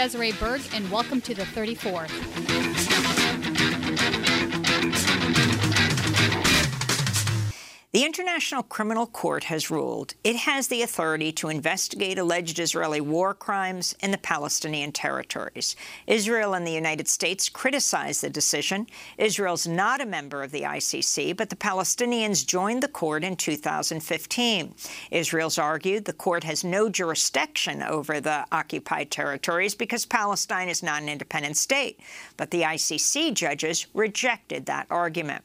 Desiree 0.00 0.32
Berg, 0.32 0.62
and 0.72 0.90
welcome 0.90 1.20
to 1.20 1.34
the 1.34 1.42
34th. 1.42 2.79
The 8.00 8.06
International 8.06 8.62
Criminal 8.62 9.06
Court 9.06 9.44
has 9.44 9.70
ruled 9.70 10.14
it 10.24 10.34
has 10.34 10.68
the 10.68 10.80
authority 10.80 11.32
to 11.32 11.50
investigate 11.50 12.18
alleged 12.18 12.58
Israeli 12.58 13.02
war 13.02 13.34
crimes 13.34 13.94
in 14.00 14.10
the 14.10 14.16
Palestinian 14.16 14.90
territories. 14.90 15.76
Israel 16.06 16.54
and 16.54 16.66
the 16.66 16.72
United 16.72 17.08
States 17.08 17.50
criticized 17.50 18.22
the 18.22 18.30
decision. 18.30 18.86
Israel's 19.18 19.66
not 19.66 20.00
a 20.00 20.06
member 20.06 20.42
of 20.42 20.50
the 20.50 20.62
ICC, 20.62 21.36
but 21.36 21.50
the 21.50 21.56
Palestinians 21.56 22.46
joined 22.46 22.82
the 22.82 22.88
court 22.88 23.22
in 23.22 23.36
2015. 23.36 24.74
Israel's 25.10 25.58
argued 25.58 26.06
the 26.06 26.14
court 26.14 26.42
has 26.44 26.64
no 26.64 26.88
jurisdiction 26.88 27.82
over 27.82 28.18
the 28.18 28.46
occupied 28.50 29.10
territories 29.10 29.74
because 29.74 30.06
Palestine 30.06 30.70
is 30.70 30.82
not 30.82 31.02
an 31.02 31.10
independent 31.10 31.58
state. 31.58 32.00
But 32.38 32.50
the 32.50 32.62
ICC 32.62 33.34
judges 33.34 33.88
rejected 33.92 34.64
that 34.64 34.86
argument. 34.88 35.44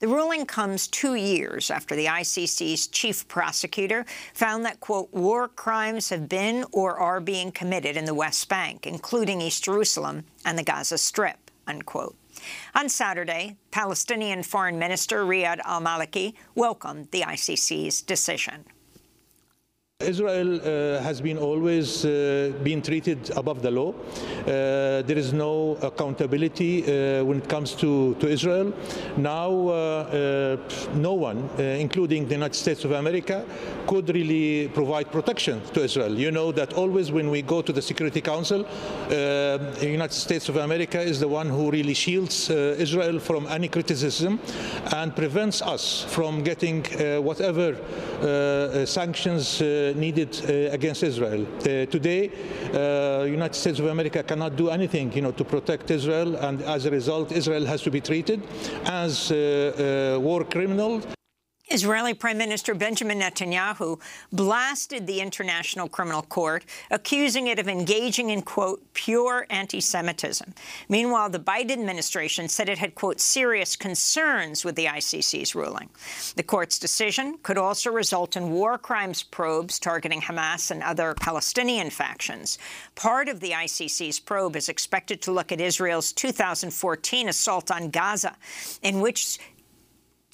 The 0.00 0.06
ruling 0.06 0.46
comes 0.46 0.86
two 0.86 1.16
years 1.16 1.72
after 1.72 1.96
the 1.96 2.06
ICC's 2.06 2.86
chief 2.86 3.26
prosecutor 3.26 4.06
found 4.32 4.64
that, 4.64 4.78
quote, 4.78 5.12
war 5.12 5.48
crimes 5.48 6.10
have 6.10 6.28
been 6.28 6.64
or 6.70 6.96
are 6.96 7.18
being 7.18 7.50
committed 7.50 7.96
in 7.96 8.04
the 8.04 8.14
West 8.14 8.48
Bank, 8.48 8.86
including 8.86 9.40
East 9.40 9.64
Jerusalem 9.64 10.24
and 10.44 10.56
the 10.56 10.62
Gaza 10.62 10.98
Strip, 10.98 11.50
unquote. 11.66 12.14
On 12.76 12.88
Saturday, 12.88 13.56
Palestinian 13.72 14.44
Foreign 14.44 14.78
Minister 14.78 15.24
Riyad 15.24 15.58
al-Maliki 15.64 16.34
welcomed 16.54 17.10
the 17.10 17.22
ICC's 17.22 18.00
decision. 18.00 18.66
Israel 20.06 20.60
uh, 20.60 21.02
has 21.02 21.20
been 21.20 21.36
always 21.36 22.04
uh, 22.04 22.52
been 22.62 22.80
treated 22.80 23.30
above 23.36 23.62
the 23.62 23.70
law. 23.72 23.92
Uh, 23.92 25.02
there 25.02 25.18
is 25.18 25.32
no 25.32 25.76
accountability 25.82 26.84
uh, 26.84 27.24
when 27.24 27.38
it 27.38 27.48
comes 27.48 27.74
to, 27.74 28.14
to 28.20 28.28
Israel. 28.28 28.72
Now, 29.16 29.50
uh, 29.50 29.72
uh, 29.72 30.94
no 30.94 31.14
one, 31.14 31.50
including 31.58 32.28
the 32.28 32.34
United 32.34 32.54
States 32.54 32.84
of 32.84 32.92
America, 32.92 33.44
could 33.88 34.08
really 34.14 34.68
provide 34.68 35.10
protection 35.10 35.60
to 35.72 35.82
Israel. 35.82 36.16
You 36.16 36.30
know 36.30 36.52
that 36.52 36.74
always 36.74 37.10
when 37.10 37.28
we 37.28 37.42
go 37.42 37.60
to 37.60 37.72
the 37.72 37.82
Security 37.82 38.20
Council, 38.20 38.64
the 39.08 39.78
United 39.82 40.14
States 40.14 40.48
of 40.48 40.58
America 40.58 41.00
is 41.00 41.18
the 41.18 41.26
one 41.26 41.48
who 41.48 41.72
really 41.72 41.94
shields 41.94 42.50
Israel 42.50 43.18
from 43.18 43.48
any 43.48 43.66
criticism 43.66 44.38
and 44.94 45.16
prevents 45.16 45.60
us 45.60 46.04
from 46.08 46.44
getting 46.44 46.84
whatever 47.24 47.74
sanctions 48.86 49.60
needed 49.94 50.30
uh, 50.42 50.74
against 50.74 51.02
Israel. 51.02 51.46
Uh, 51.60 51.86
today, 51.86 52.30
uh, 52.74 53.24
United 53.24 53.54
States 53.54 53.78
of 53.78 53.86
America 53.86 54.22
cannot 54.22 54.56
do 54.56 54.70
anything, 54.70 55.12
you 55.12 55.22
know, 55.22 55.32
to 55.32 55.44
protect 55.44 55.90
Israel, 55.90 56.36
and 56.36 56.62
as 56.62 56.86
a 56.86 56.90
result, 56.90 57.32
Israel 57.32 57.64
has 57.66 57.82
to 57.82 57.90
be 57.90 58.00
treated 58.00 58.42
as 58.86 59.30
war 60.20 60.44
criminals. 60.44 61.17
Israeli 61.70 62.14
Prime 62.14 62.38
Minister 62.38 62.74
Benjamin 62.74 63.20
Netanyahu 63.20 64.00
blasted 64.32 65.06
the 65.06 65.20
International 65.20 65.88
Criminal 65.88 66.22
Court, 66.22 66.64
accusing 66.90 67.46
it 67.46 67.58
of 67.58 67.68
engaging 67.68 68.30
in, 68.30 68.42
quote, 68.42 68.82
pure 68.94 69.46
anti-Semitism. 69.50 70.54
Meanwhile, 70.88 71.30
the 71.30 71.38
Biden 71.38 71.72
administration 71.72 72.48
said 72.48 72.68
it 72.68 72.78
had, 72.78 72.94
quote, 72.94 73.20
serious 73.20 73.76
concerns 73.76 74.64
with 74.64 74.76
the 74.76 74.86
ICC's 74.86 75.54
ruling. 75.54 75.90
The 76.36 76.42
court's 76.42 76.78
decision 76.78 77.38
could 77.42 77.58
also 77.58 77.90
result 77.90 78.36
in 78.36 78.50
war 78.50 78.78
crimes 78.78 79.22
probes 79.22 79.78
targeting 79.78 80.22
Hamas 80.22 80.70
and 80.70 80.82
other 80.82 81.14
Palestinian 81.20 81.90
factions. 81.90 82.58
Part 82.94 83.28
of 83.28 83.40
the 83.40 83.50
ICC's 83.50 84.20
probe 84.20 84.56
is 84.56 84.68
expected 84.68 85.20
to 85.22 85.32
look 85.32 85.52
at 85.52 85.60
Israel's 85.60 86.12
2014 86.12 87.28
assault 87.28 87.70
on 87.70 87.90
Gaza, 87.90 88.36
in 88.82 89.00
which 89.00 89.38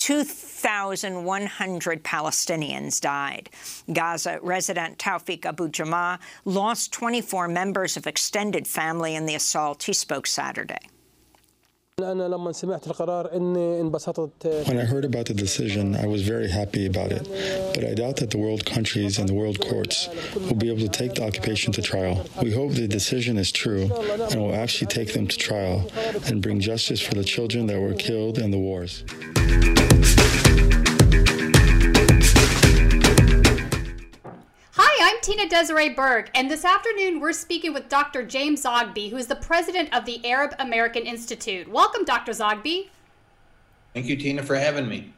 2,100 0.05 2.05
Palestinians 2.05 3.01
died. 3.01 3.49
Gaza 3.91 4.39
resident 4.43 4.99
Tawfiq 4.99 5.47
Abu 5.47 5.71
Jamah 5.71 6.19
lost 6.45 6.93
24 6.93 7.49
members 7.49 7.97
of 7.97 8.07
extended 8.07 8.69
family 8.69 9.15
in 9.15 9.25
the 9.25 9.35
assault. 9.35 9.85
He 9.85 9.95
spoke 9.95 10.27
Saturday. 10.27 10.91
When 14.67 14.79
I 14.79 14.85
heard 14.85 15.05
about 15.05 15.27
the 15.27 15.35
decision, 15.35 15.95
I 15.95 16.07
was 16.07 16.23
very 16.23 16.49
happy 16.49 16.87
about 16.87 17.13
it. 17.13 17.23
But 17.75 17.85
I 17.85 17.95
doubt 17.95 18.17
that 18.17 18.31
the 18.31 18.39
world 18.39 18.67
countries 18.67 19.19
and 19.19 19.29
the 19.29 19.35
world 19.35 19.61
courts 19.61 20.09
will 20.35 20.57
be 20.57 20.69
able 20.71 20.81
to 20.81 20.89
take 20.89 21.15
the 21.15 21.25
occupation 21.25 21.73
to 21.75 21.83
trial. 21.83 22.27
We 22.43 22.51
hope 22.53 22.73
the 22.73 22.89
decision 22.89 23.39
is 23.39 23.53
true 23.53 23.91
and 24.31 24.41
will 24.41 24.55
actually 24.57 24.89
take 24.89 25.13
them 25.13 25.29
to 25.29 25.37
trial 25.39 25.89
and 26.27 26.43
bring 26.43 26.59
justice 26.59 27.01
for 27.01 27.15
the 27.15 27.25
children 27.25 27.67
that 27.69 27.81
were 27.81 27.95
killed 27.95 28.39
in 28.39 28.51
the 28.51 28.59
wars. 28.59 29.05
Tina 35.25 35.49
Desiree 35.49 35.89
Berg, 35.89 36.29
and 36.35 36.51
this 36.51 36.67
afternoon 36.67 37.19
we're 37.19 37.33
speaking 37.33 37.73
with 37.73 37.89
Dr. 37.89 38.27
James 38.27 38.63
Zogby, 38.63 39.09
who 39.09 39.17
is 39.17 39.27
the 39.27 39.37
president 39.37 39.89
of 39.97 40.05
the 40.05 40.23
Arab 40.23 40.55
American 40.59 41.05
Institute. 41.05 41.67
Welcome, 41.67 42.05
Dr. 42.05 42.33
Zogby. 42.33 42.91
Thank 43.95 44.05
you, 44.05 44.17
Tina, 44.17 44.43
for 44.43 44.55
having 44.55 44.87
me. 44.87 45.15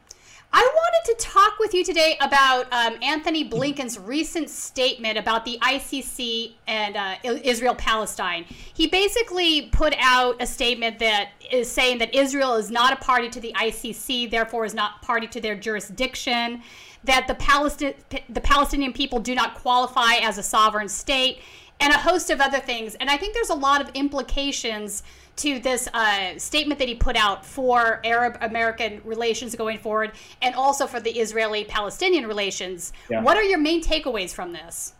I 0.53 0.63
wanted 0.63 1.19
to 1.19 1.27
talk 1.27 1.59
with 1.59 1.75
you 1.75 1.83
today 1.83 2.17
about 2.21 2.73
um, 2.73 2.97
Antony 3.03 3.51
Blinken's 3.51 3.99
recent 3.99 4.49
statement 4.49 5.19
about 5.19 5.45
the 5.45 5.59
ICC 5.61 6.53
and 6.69 6.97
uh, 6.97 7.17
Israel 7.25 7.75
Palestine. 7.75 8.45
He 8.75 8.87
basically 8.87 9.71
put 9.73 9.93
out 9.99 10.41
a 10.41 10.47
statement 10.47 11.01
that 11.01 11.31
is 11.51 11.69
saying 11.69 11.99
that 11.99 12.15
Israel 12.15 12.55
is 12.55 12.71
not 12.71 12.93
a 12.93 12.97
party 12.97 13.29
to 13.29 13.41
the 13.41 13.53
ICC, 13.57 14.31
therefore, 14.31 14.65
is 14.65 14.73
not 14.73 15.03
party 15.03 15.27
to 15.27 15.41
their 15.41 15.57
jurisdiction 15.57 16.63
that 17.07 17.27
the, 17.27 17.35
Palestin- 17.35 17.95
the 18.29 18.41
Palestinian 18.41 18.93
people 18.93 19.19
do 19.19 19.35
not 19.35 19.55
qualify 19.55 20.15
as 20.23 20.39
a 20.39 20.43
sovereign 20.43 20.89
state, 20.89 21.41
and 21.81 21.93
a 21.93 21.99
host 21.99 22.31
of 22.31 22.41
other 22.41 22.59
things. 22.59 22.95
And 22.97 23.11
I 23.11 23.17
think 23.17 23.35
there's 23.35 23.51
a 23.51 23.55
lot 23.55 23.81
of 23.81 23.91
implications 23.95 25.03
to 25.37 25.59
this 25.59 25.89
uh, 25.93 26.39
statement 26.39 26.79
that 26.79 26.89
he 26.89 26.95
put 26.95 27.17
out 27.17 27.45
for 27.45 28.01
Arab 28.05 28.39
American 28.41 29.03
relations 29.05 29.55
going 29.55 29.79
forward, 29.79 30.13
and 30.41 30.55
also 30.55 30.87
for 30.87 31.01
the 31.01 31.11
Israeli 31.11 31.65
Palestinian 31.65 32.27
relations. 32.27 32.93
Yeah. 33.11 33.21
What 33.23 33.37
are 33.37 33.43
your 33.43 33.59
main 33.59 33.83
takeaways 33.83 34.33
from 34.33 34.53
this? 34.53 34.95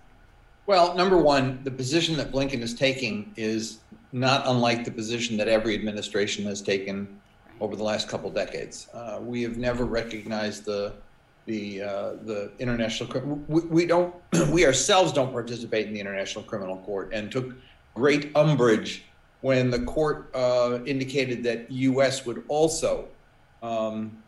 Well, 0.67 0.95
number 0.95 1.17
one, 1.17 1.61
the 1.65 1.71
position 1.71 2.17
that 2.17 2.33
Blinken 2.33 2.61
is 2.61 2.75
taking 2.75 3.33
is 3.37 3.79
not 4.13 4.47
unlike 4.47 4.85
the 4.85 4.91
position 4.91 5.37
that 5.39 5.49
every 5.49 5.75
administration 5.75 6.45
has 6.45 6.61
taken 6.61 7.21
over 7.61 7.75
the 7.75 7.85
last 7.85 8.09
couple 8.09 8.29
decades. 8.31 8.89
Uh, 8.93 9.19
we 9.23 9.43
have 9.43 9.57
never 9.57 9.85
recognized 9.85 10.67
the 10.67 10.93
the 11.47 11.83
uh, 11.83 12.11
the 12.25 12.51
international 12.59 13.09
we, 13.49 13.61
we 13.63 13.87
don't 13.87 14.15
we 14.51 14.67
ourselves 14.67 15.13
don't 15.13 15.33
participate 15.33 15.87
in 15.87 15.95
the 15.95 16.01
international 16.01 16.45
criminal 16.45 16.79
court 16.79 17.11
and 17.13 17.31
took 17.31 17.55
great 17.95 18.37
umbrage 18.37 19.05
when 19.41 19.71
the 19.71 19.81
court 19.81 20.31
uh, 20.35 20.81
indicated 20.87 21.43
that 21.45 21.71
U.S. 21.71 22.27
would 22.27 22.45
also 22.49 23.07
um, 23.63 24.23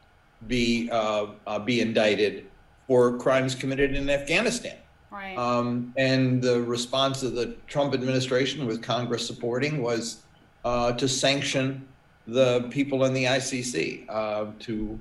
be 0.46 0.88
uh, 0.90 1.26
uh, 1.46 1.58
be 1.58 1.80
indicted 1.80 2.46
for 2.86 3.18
crimes 3.18 3.54
committed 3.54 3.94
in 3.94 4.08
Afghanistan. 4.08 4.76
Right. 5.10 5.36
Um, 5.36 5.92
and 5.96 6.40
the 6.40 6.62
response 6.62 7.22
of 7.22 7.34
the 7.34 7.56
Trump 7.66 7.94
administration, 7.94 8.66
with 8.66 8.82
Congress 8.82 9.26
supporting, 9.26 9.82
was 9.82 10.22
uh, 10.64 10.92
to 10.92 11.08
sanction 11.08 11.86
the 12.26 12.68
people 12.70 13.04
in 13.04 13.14
the 13.14 13.24
ICC 13.24 14.04
uh, 14.08 14.46
to 14.60 14.98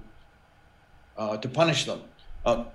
uh, 1.17 1.37
to 1.37 1.49
punish 1.49 1.85
them. 1.85 2.01
Uh, 2.45 2.65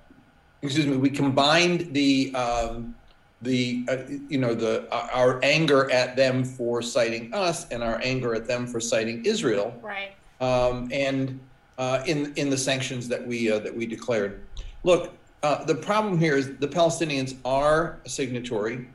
excuse 0.62 0.86
me. 0.86 0.96
We 0.96 1.10
combined 1.10 1.92
the 1.92 2.34
um, 2.34 2.94
the 3.42 3.84
uh, 3.88 3.96
you 4.28 4.38
know 4.38 4.54
the 4.54 4.86
uh, 4.92 5.08
our 5.12 5.40
anger 5.42 5.90
at 5.90 6.16
them 6.16 6.44
for 6.44 6.82
citing 6.82 7.32
us 7.32 7.68
and 7.70 7.82
our 7.82 8.00
anger 8.02 8.34
at 8.34 8.46
them 8.46 8.66
for 8.66 8.80
citing 8.80 9.24
Israel. 9.24 9.74
Right. 9.82 10.12
Um, 10.40 10.88
and 10.92 11.40
uh, 11.78 12.02
in 12.06 12.32
in 12.36 12.50
the 12.50 12.58
sanctions 12.58 13.08
that 13.08 13.26
we 13.26 13.50
uh, 13.50 13.58
that 13.60 13.74
we 13.74 13.86
declared. 13.86 14.42
Look, 14.84 15.12
the 15.42 15.78
problem 15.80 16.18
here 16.18 16.36
is 16.36 16.56
the 16.58 16.68
Palestinians 16.68 17.36
are 17.44 18.00
a 18.04 18.08
signatory. 18.08 18.88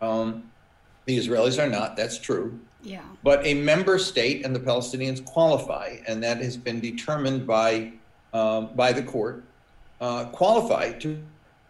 Um, 0.00 0.50
the 1.06 1.16
Israelis 1.16 1.62
are 1.62 1.68
not. 1.68 1.96
That's 1.96 2.18
true. 2.18 2.58
Yeah. 2.82 3.02
But 3.24 3.44
a 3.46 3.54
member 3.54 3.98
state 3.98 4.44
and 4.44 4.54
the 4.54 4.60
Palestinians 4.60 5.24
qualify, 5.24 5.96
and 6.06 6.22
that 6.22 6.38
has 6.38 6.56
been 6.56 6.80
determined 6.80 7.46
by 7.46 7.92
um, 8.38 8.70
by 8.74 8.92
the 8.92 9.02
court, 9.02 9.44
uh, 10.00 10.26
qualify 10.26 10.92
to 10.92 11.18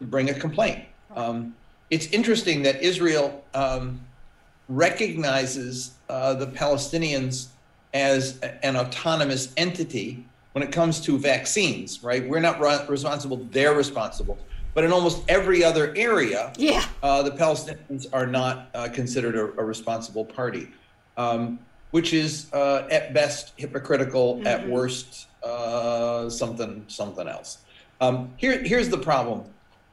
bring 0.02 0.30
a 0.30 0.34
complaint. 0.34 0.84
Um, 1.16 1.54
it's 1.90 2.06
interesting 2.08 2.62
that 2.62 2.82
Israel 2.82 3.42
um, 3.54 4.00
recognizes 4.68 5.92
uh, 6.08 6.34
the 6.34 6.46
Palestinians 6.46 7.48
as 7.94 8.38
a, 8.42 8.66
an 8.66 8.76
autonomous 8.76 9.52
entity 9.56 10.24
when 10.52 10.62
it 10.62 10.72
comes 10.72 11.00
to 11.00 11.18
vaccines, 11.18 12.02
right? 12.02 12.28
We're 12.28 12.40
not 12.40 12.60
responsible, 12.88 13.38
they're 13.50 13.74
responsible. 13.74 14.38
but 14.74 14.84
in 14.84 14.92
almost 14.92 15.22
every 15.28 15.64
other 15.64 15.92
area, 15.96 16.52
yeah. 16.56 16.84
uh, 17.02 17.22
the 17.22 17.30
Palestinians 17.30 18.06
are 18.12 18.26
not 18.26 18.68
uh, 18.74 18.88
considered 18.92 19.34
a, 19.34 19.44
a, 19.60 19.64
responsible 19.64 20.24
party, 20.24 20.68
um, 21.16 21.58
which 21.90 22.12
is 22.12 22.52
uh, 22.52 22.86
at 22.90 23.14
best 23.14 23.52
hypocritical, 23.56 24.36
mm-hmm. 24.36 24.46
at 24.46 24.68
worst 24.68 25.28
uh, 25.42 26.28
something 26.28 26.84
something 26.88 27.28
else. 27.28 27.58
Um, 28.00 28.32
here, 28.36 28.62
here's 28.62 28.88
the 28.88 28.98
problem. 28.98 29.44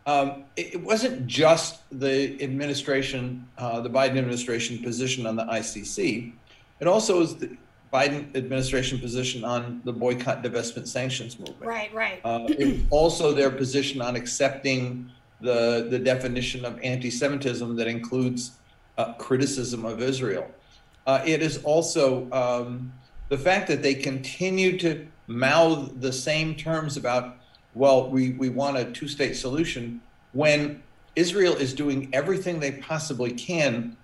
Um, 0.07 0.43
it, 0.55 0.75
it, 0.75 0.83
wasn't 0.83 1.25
just 1.25 1.81
the 1.91 2.41
administration, 2.43 3.47
uh, 3.57 3.81
the 3.81 3.89
Biden 3.89 4.17
administration 4.17 4.83
position 4.83 5.25
on 5.25 5.35
the 5.35 5.45
ICC. 5.45 6.31
It 6.79 6.87
also 6.87 7.21
is 7.21 7.35
the 7.37 7.57
Biden 7.91 8.35
administration 8.35 8.99
position 8.99 9.43
on 9.43 9.81
the 9.83 9.93
boycott, 9.93 10.43
divestment, 10.43 10.87
sanctions 10.87 11.39
movement. 11.39 11.61
Right, 11.61 11.91
right. 11.93 12.21
Uh, 12.23 12.47
also, 12.91 13.33
their 13.33 13.49
position 13.49 14.01
on 14.01 14.15
accepting 14.15 15.09
the 15.41 15.87
the 15.89 15.99
definition 15.99 16.65
of 16.65 16.79
anti-Semitism 16.81 17.75
that 17.75 17.87
includes 17.87 18.51
uh, 18.97 19.13
criticism 19.13 19.85
of 19.85 20.01
Israel. 20.01 20.47
Uh, 21.05 21.21
it 21.25 21.41
is 21.41 21.61
also 21.63 22.29
um, 22.31 22.91
the 23.29 23.37
fact 23.37 23.67
that 23.67 23.81
they 23.81 23.93
continue 23.93 24.77
to 24.79 25.05
mouth 25.27 25.91
the 25.99 26.11
same 26.11 26.55
terms 26.55 26.97
about, 26.97 27.37
well, 27.73 28.09
we, 28.09 28.31
we 28.31 28.49
want 28.49 28.77
a 28.77 28.85
two 28.85 29.07
state 29.07 29.35
solution 29.35 30.01
when 30.33 30.81
Israel 31.15 31.55
is 31.55 31.73
doing 31.73 32.09
everything 32.13 32.59
they 32.59 32.71
possibly 32.71 33.31
can 33.31 33.95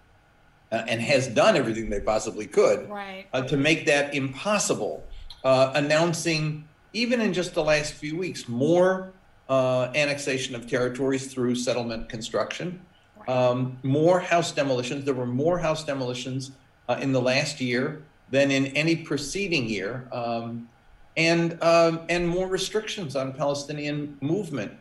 uh, 0.71 0.83
and 0.87 1.01
has 1.01 1.27
done 1.27 1.55
everything 1.55 1.89
they 1.89 1.99
possibly 1.99 2.47
could 2.47 2.89
right. 2.89 3.25
uh, 3.33 3.41
to 3.41 3.57
make 3.57 3.85
that 3.85 4.13
impossible, 4.13 5.03
uh, 5.43 5.71
announcing, 5.75 6.67
even 6.93 7.19
in 7.19 7.33
just 7.33 7.53
the 7.53 7.63
last 7.63 7.93
few 7.93 8.17
weeks, 8.17 8.47
more 8.47 9.11
uh, 9.49 9.91
annexation 9.95 10.55
of 10.55 10.69
territories 10.69 11.33
through 11.33 11.55
settlement 11.55 12.07
construction, 12.07 12.79
um, 13.27 13.77
more 13.83 14.19
house 14.19 14.51
demolitions. 14.51 15.03
There 15.03 15.13
were 15.13 15.25
more 15.25 15.59
house 15.59 15.83
demolitions 15.83 16.51
uh, 16.89 16.97
in 17.01 17.11
the 17.11 17.21
last 17.21 17.61
year 17.61 18.01
than 18.29 18.51
in 18.51 18.67
any 18.67 18.95
preceding 18.95 19.67
year. 19.67 20.07
Um, 20.11 20.69
and 21.17 21.61
um, 21.61 22.01
and 22.07 22.27
more 22.27 22.47
restrictions 22.47 23.17
on 23.17 23.33
Palestinian 23.33 24.17
movement 24.21 24.71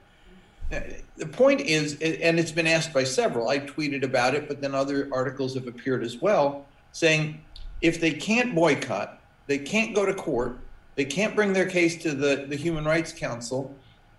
the 1.17 1.27
point 1.27 1.61
is, 1.61 1.95
and 2.01 2.39
it's 2.39 2.53
been 2.53 2.67
asked 2.67 2.93
by 2.93 3.05
several, 3.05 3.49
I 3.49 3.59
tweeted 3.59 4.05
about 4.05 4.35
it, 4.35 4.47
but 4.47 4.61
then 4.61 4.75
other 4.75 5.09
articles 5.13 5.55
have 5.55 5.67
appeared 5.67 6.05
as 6.05 6.21
well, 6.21 6.67
saying 6.93 7.41
if 7.81 8.01
they 8.01 8.13
can't 8.13 8.55
boycott, 8.55 9.21
they 9.47 9.59
can't 9.59 9.95
go 9.95 10.07
to 10.07 10.15
court, 10.15 10.59
they 10.95 11.05
can't 11.05 11.35
bring 11.35 11.53
their 11.53 11.67
case 11.67 12.01
to 12.03 12.13
the, 12.13 12.47
the 12.49 12.57
Human 12.57 12.85
Rights 12.85 13.13
Council, 13.13 13.75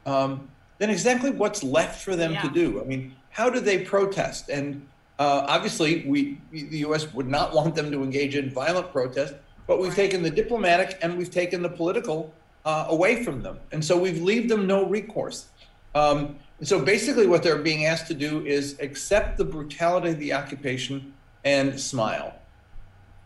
um, 0.05 0.49
then 0.77 0.89
exactly 0.89 1.29
what's 1.29 1.63
left 1.63 2.03
for 2.03 2.15
them 2.15 2.33
yeah. 2.33 2.41
to 2.41 2.49
do? 2.49 2.81
I 2.81 2.83
mean, 2.83 3.15
how 3.29 3.49
do 3.49 3.59
they 3.59 3.85
protest? 3.85 4.49
And 4.49 4.85
uh, 5.21 5.45
obviously, 5.47 6.03
we 6.07 6.39
the 6.51 6.79
U.S. 6.79 7.13
would 7.13 7.27
not 7.27 7.53
want 7.53 7.75
them 7.75 7.91
to 7.91 8.01
engage 8.01 8.35
in 8.35 8.49
violent 8.49 8.91
protest, 8.91 9.35
but 9.67 9.79
we've 9.79 9.93
taken 9.93 10.23
the 10.23 10.31
diplomatic 10.31 10.97
and 11.03 11.15
we've 11.15 11.29
taken 11.29 11.61
the 11.61 11.69
political 11.69 12.33
uh, 12.65 12.87
away 12.89 13.23
from 13.23 13.43
them, 13.43 13.59
and 13.71 13.85
so 13.85 13.95
we've 13.95 14.19
leave 14.19 14.49
them 14.49 14.65
no 14.65 14.83
recourse. 14.83 15.49
Um, 15.93 16.39
so 16.63 16.83
basically, 16.83 17.27
what 17.27 17.43
they're 17.43 17.59
being 17.59 17.85
asked 17.85 18.07
to 18.07 18.15
do 18.15 18.43
is 18.47 18.79
accept 18.79 19.37
the 19.37 19.45
brutality 19.45 20.09
of 20.09 20.17
the 20.17 20.33
occupation 20.33 21.13
and 21.45 21.79
smile, 21.79 22.33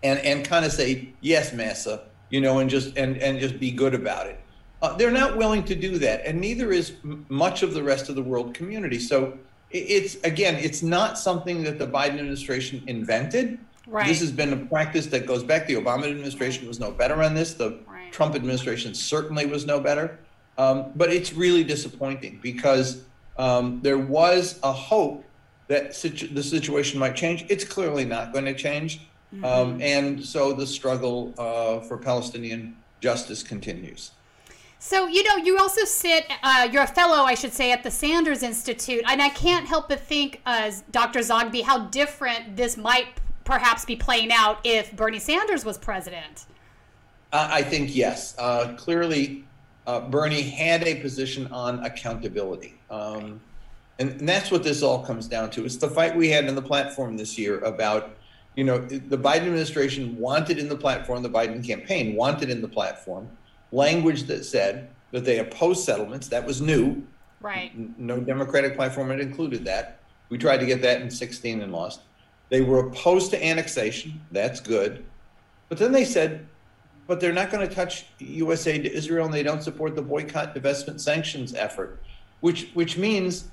and 0.03 0.19
and 0.19 0.45
kind 0.45 0.65
of 0.65 0.73
say 0.73 1.13
yes, 1.21 1.53
massa, 1.53 2.01
you 2.29 2.41
know, 2.41 2.59
and 2.59 2.69
just 2.69 2.97
and 2.97 3.15
and 3.19 3.39
just 3.39 3.57
be 3.57 3.71
good 3.71 3.93
about 3.93 4.27
it. 4.27 4.37
Uh, 4.81 4.97
they're 4.97 5.11
not 5.11 5.37
willing 5.37 5.63
to 5.63 5.75
do 5.75 5.97
that, 5.99 6.25
and 6.25 6.41
neither 6.41 6.73
is 6.73 6.91
m- 7.05 7.25
much 7.29 7.63
of 7.63 7.73
the 7.73 7.81
rest 7.81 8.09
of 8.09 8.15
the 8.15 8.21
world 8.21 8.53
community. 8.53 8.99
So 8.99 9.37
it's 9.71 10.15
again, 10.23 10.55
it's 10.55 10.81
not 10.81 11.17
something 11.17 11.63
that 11.63 11.79
the 11.79 11.87
Biden 11.87 12.19
administration 12.19 12.83
invented. 12.87 13.59
Right. 13.87 14.07
This 14.07 14.19
has 14.21 14.31
been 14.31 14.53
a 14.53 14.57
practice 14.57 15.07
that 15.07 15.27
goes 15.27 15.43
back. 15.43 15.67
The 15.67 15.75
Obama 15.75 16.09
administration 16.09 16.67
was 16.67 16.79
no 16.79 16.91
better 16.91 17.21
on 17.21 17.35
this. 17.35 17.53
The 17.53 17.79
right. 17.87 18.11
Trump 18.11 18.35
administration 18.35 18.95
certainly 18.95 19.45
was 19.45 19.65
no 19.65 19.79
better. 19.79 20.19
Um, 20.57 20.91
but 20.95 21.11
it's 21.11 21.33
really 21.33 21.63
disappointing 21.63 22.39
because 22.41 23.03
um, 23.37 23.81
there 23.81 23.97
was 23.97 24.59
a 24.63 24.71
hope 24.71 25.25
that 25.67 25.95
situ- 25.95 26.33
the 26.33 26.43
situation 26.43 26.99
might 26.99 27.15
change. 27.15 27.45
It's 27.49 27.65
clearly 27.65 28.05
not 28.05 28.33
going 28.33 28.45
to 28.45 28.53
change. 28.53 29.01
Mm-hmm. 29.33 29.45
Um, 29.45 29.81
and 29.81 30.23
so 30.23 30.53
the 30.53 30.65
struggle 30.65 31.33
uh, 31.37 31.81
for 31.81 31.97
Palestinian 31.97 32.77
justice 33.01 33.43
continues. 33.43 34.11
So, 34.85 35.07
you 35.07 35.23
know, 35.23 35.37
you 35.37 35.57
also 35.57 35.83
sit, 35.83 36.31
uh, 36.43 36.69
you're 36.71 36.83
a 36.83 36.87
fellow, 36.87 37.23
I 37.23 37.33
should 37.33 37.53
say, 37.53 37.71
at 37.71 37.81
the 37.81 37.89
Sanders 37.89 38.43
Institute. 38.43 39.03
And 39.07 39.19
I 39.19 39.29
can't 39.29 39.65
help 39.65 39.89
but 39.89 39.99
think, 39.99 40.43
uh, 40.45 40.71
Dr. 40.91 41.21
Zogby, 41.21 41.63
how 41.63 41.87
different 41.87 42.55
this 42.55 42.77
might 42.77 43.07
perhaps 43.45 43.83
be 43.83 43.95
playing 43.95 44.31
out 44.31 44.59
if 44.63 44.95
Bernie 44.95 45.17
Sanders 45.17 45.65
was 45.65 45.79
president. 45.79 46.45
I 47.33 47.63
think 47.63 47.95
yes. 47.95 48.35
Uh, 48.37 48.75
clearly, 48.77 49.43
uh, 49.87 50.01
Bernie 50.01 50.43
had 50.43 50.83
a 50.83 51.01
position 51.01 51.47
on 51.47 51.83
accountability. 51.83 52.75
Um, 52.91 53.41
and, 53.97 54.11
and, 54.11 54.29
that's 54.29 54.51
what 54.51 54.61
this 54.61 54.83
all 54.83 55.03
comes 55.03 55.27
down 55.27 55.49
to. 55.51 55.65
It's 55.65 55.77
the 55.77 55.89
fight 55.89 56.15
we 56.15 56.29
had 56.29 56.45
in 56.45 56.53
the 56.53 56.61
platform 56.61 57.17
this 57.17 57.39
year 57.39 57.57
about, 57.61 58.15
you 58.55 58.63
know, 58.63 58.77
the 58.77 59.17
Biden 59.17 59.47
administration 59.47 60.15
wanted 60.19 60.59
in 60.59 60.69
the 60.69 60.77
platform, 60.77 61.23
the 61.23 61.29
Biden 61.29 61.65
campaign 61.65 62.15
wanted 62.15 62.51
in 62.51 62.61
the 62.61 62.67
platform 62.67 63.27
language 63.75 64.23
that 64.23 64.45
said 64.45 64.89
that 65.11 65.25
they 65.25 65.39
oppose 65.39 65.83
settlements. 65.83 66.27
That 66.29 66.45
was 66.45 66.61
new. 66.61 67.03
Right. 67.41 67.71
No 67.99 68.19
Democratic 68.19 68.75
platform 68.75 69.09
had 69.09 69.19
included 69.19 69.65
that. 69.65 69.99
We 70.29 70.37
tried 70.37 70.57
to 70.57 70.65
get 70.65 70.81
that 70.81 71.01
in 71.01 71.09
16 71.09 71.61
and 71.61 71.71
lost. 71.71 72.01
They 72.49 72.61
were 72.61 72.87
opposed 72.87 73.31
to 73.31 73.43
annexation. 73.43 74.21
That's 74.31 74.59
good. 74.59 75.05
But 75.69 75.77
then 75.77 75.91
they 75.91 76.05
said 76.05 76.47
but 77.07 77.19
they're 77.19 77.33
not 77.33 77.51
going 77.51 77.67
to 77.67 77.73
touch 77.73 78.07
U.S. 78.19 78.65
aid 78.67 78.83
to 78.83 78.91
Israel, 78.91 79.25
and 79.25 79.33
they 79.33 79.43
don't 79.43 79.61
support 79.61 79.95
the 79.95 80.01
boycott, 80.01 80.55
divestment, 80.55 80.99
sanctions 80.99 81.53
effort, 81.53 82.01
which 82.41 82.71
which 82.73 82.97
means 82.97 83.49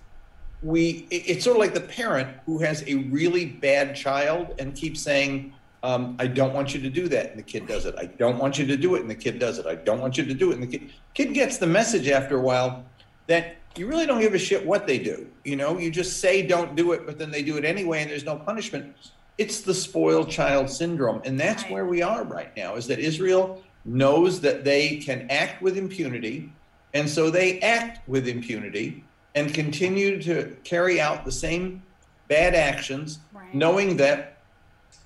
we 0.62 1.06
it's 1.10 1.44
sort 1.44 1.56
of 1.56 1.60
like 1.60 1.74
the 1.74 1.80
parent 1.80 2.28
who 2.46 2.58
has 2.58 2.84
a 2.86 2.94
really 3.10 3.46
bad 3.46 3.94
child 3.94 4.54
and 4.58 4.74
keeps 4.74 5.00
saying, 5.00 5.52
um, 5.82 6.16
"I 6.18 6.26
don't 6.26 6.54
want 6.54 6.74
you 6.74 6.80
to 6.80 6.90
do 6.90 7.08
that," 7.08 7.30
and 7.30 7.38
the 7.38 7.42
kid 7.42 7.66
does 7.66 7.86
it. 7.86 7.94
I 7.98 8.06
don't 8.06 8.38
want 8.38 8.58
you 8.58 8.66
to 8.66 8.76
do 8.76 8.94
it, 8.94 9.02
and 9.02 9.10
the 9.10 9.14
kid 9.14 9.38
does 9.38 9.58
it. 9.58 9.66
I 9.66 9.74
don't 9.74 10.00
want 10.00 10.16
you 10.16 10.24
to 10.24 10.34
do 10.34 10.50
it, 10.50 10.54
and 10.54 10.62
the 10.62 10.78
kid 10.78 10.92
kid 11.14 11.34
gets 11.34 11.58
the 11.58 11.66
message 11.66 12.08
after 12.08 12.36
a 12.36 12.40
while 12.40 12.84
that 13.26 13.56
you 13.76 13.86
really 13.86 14.06
don't 14.06 14.20
give 14.20 14.34
a 14.34 14.38
shit 14.38 14.66
what 14.66 14.86
they 14.86 14.98
do. 14.98 15.26
You 15.44 15.56
know, 15.56 15.78
you 15.78 15.90
just 15.90 16.20
say 16.20 16.46
don't 16.46 16.74
do 16.76 16.92
it, 16.92 17.06
but 17.06 17.18
then 17.18 17.30
they 17.30 17.42
do 17.42 17.56
it 17.56 17.64
anyway, 17.64 18.02
and 18.02 18.10
there's 18.10 18.24
no 18.24 18.36
punishment 18.36 18.94
it's 19.38 19.62
the 19.62 19.74
spoiled 19.74 20.30
child 20.30 20.68
syndrome 20.68 21.20
and 21.24 21.38
that's 21.38 21.64
where 21.64 21.86
we 21.86 22.02
are 22.02 22.24
right 22.24 22.54
now 22.56 22.74
is 22.74 22.86
that 22.86 22.98
israel 22.98 23.62
knows 23.84 24.40
that 24.40 24.64
they 24.64 24.96
can 24.96 25.28
act 25.30 25.62
with 25.62 25.76
impunity 25.76 26.52
and 26.94 27.08
so 27.08 27.30
they 27.30 27.58
act 27.60 28.06
with 28.08 28.28
impunity 28.28 29.02
and 29.34 29.52
continue 29.54 30.20
to 30.22 30.54
carry 30.62 31.00
out 31.00 31.24
the 31.24 31.32
same 31.32 31.82
bad 32.28 32.54
actions 32.54 33.18
right. 33.32 33.54
knowing 33.54 33.96
that 33.96 34.31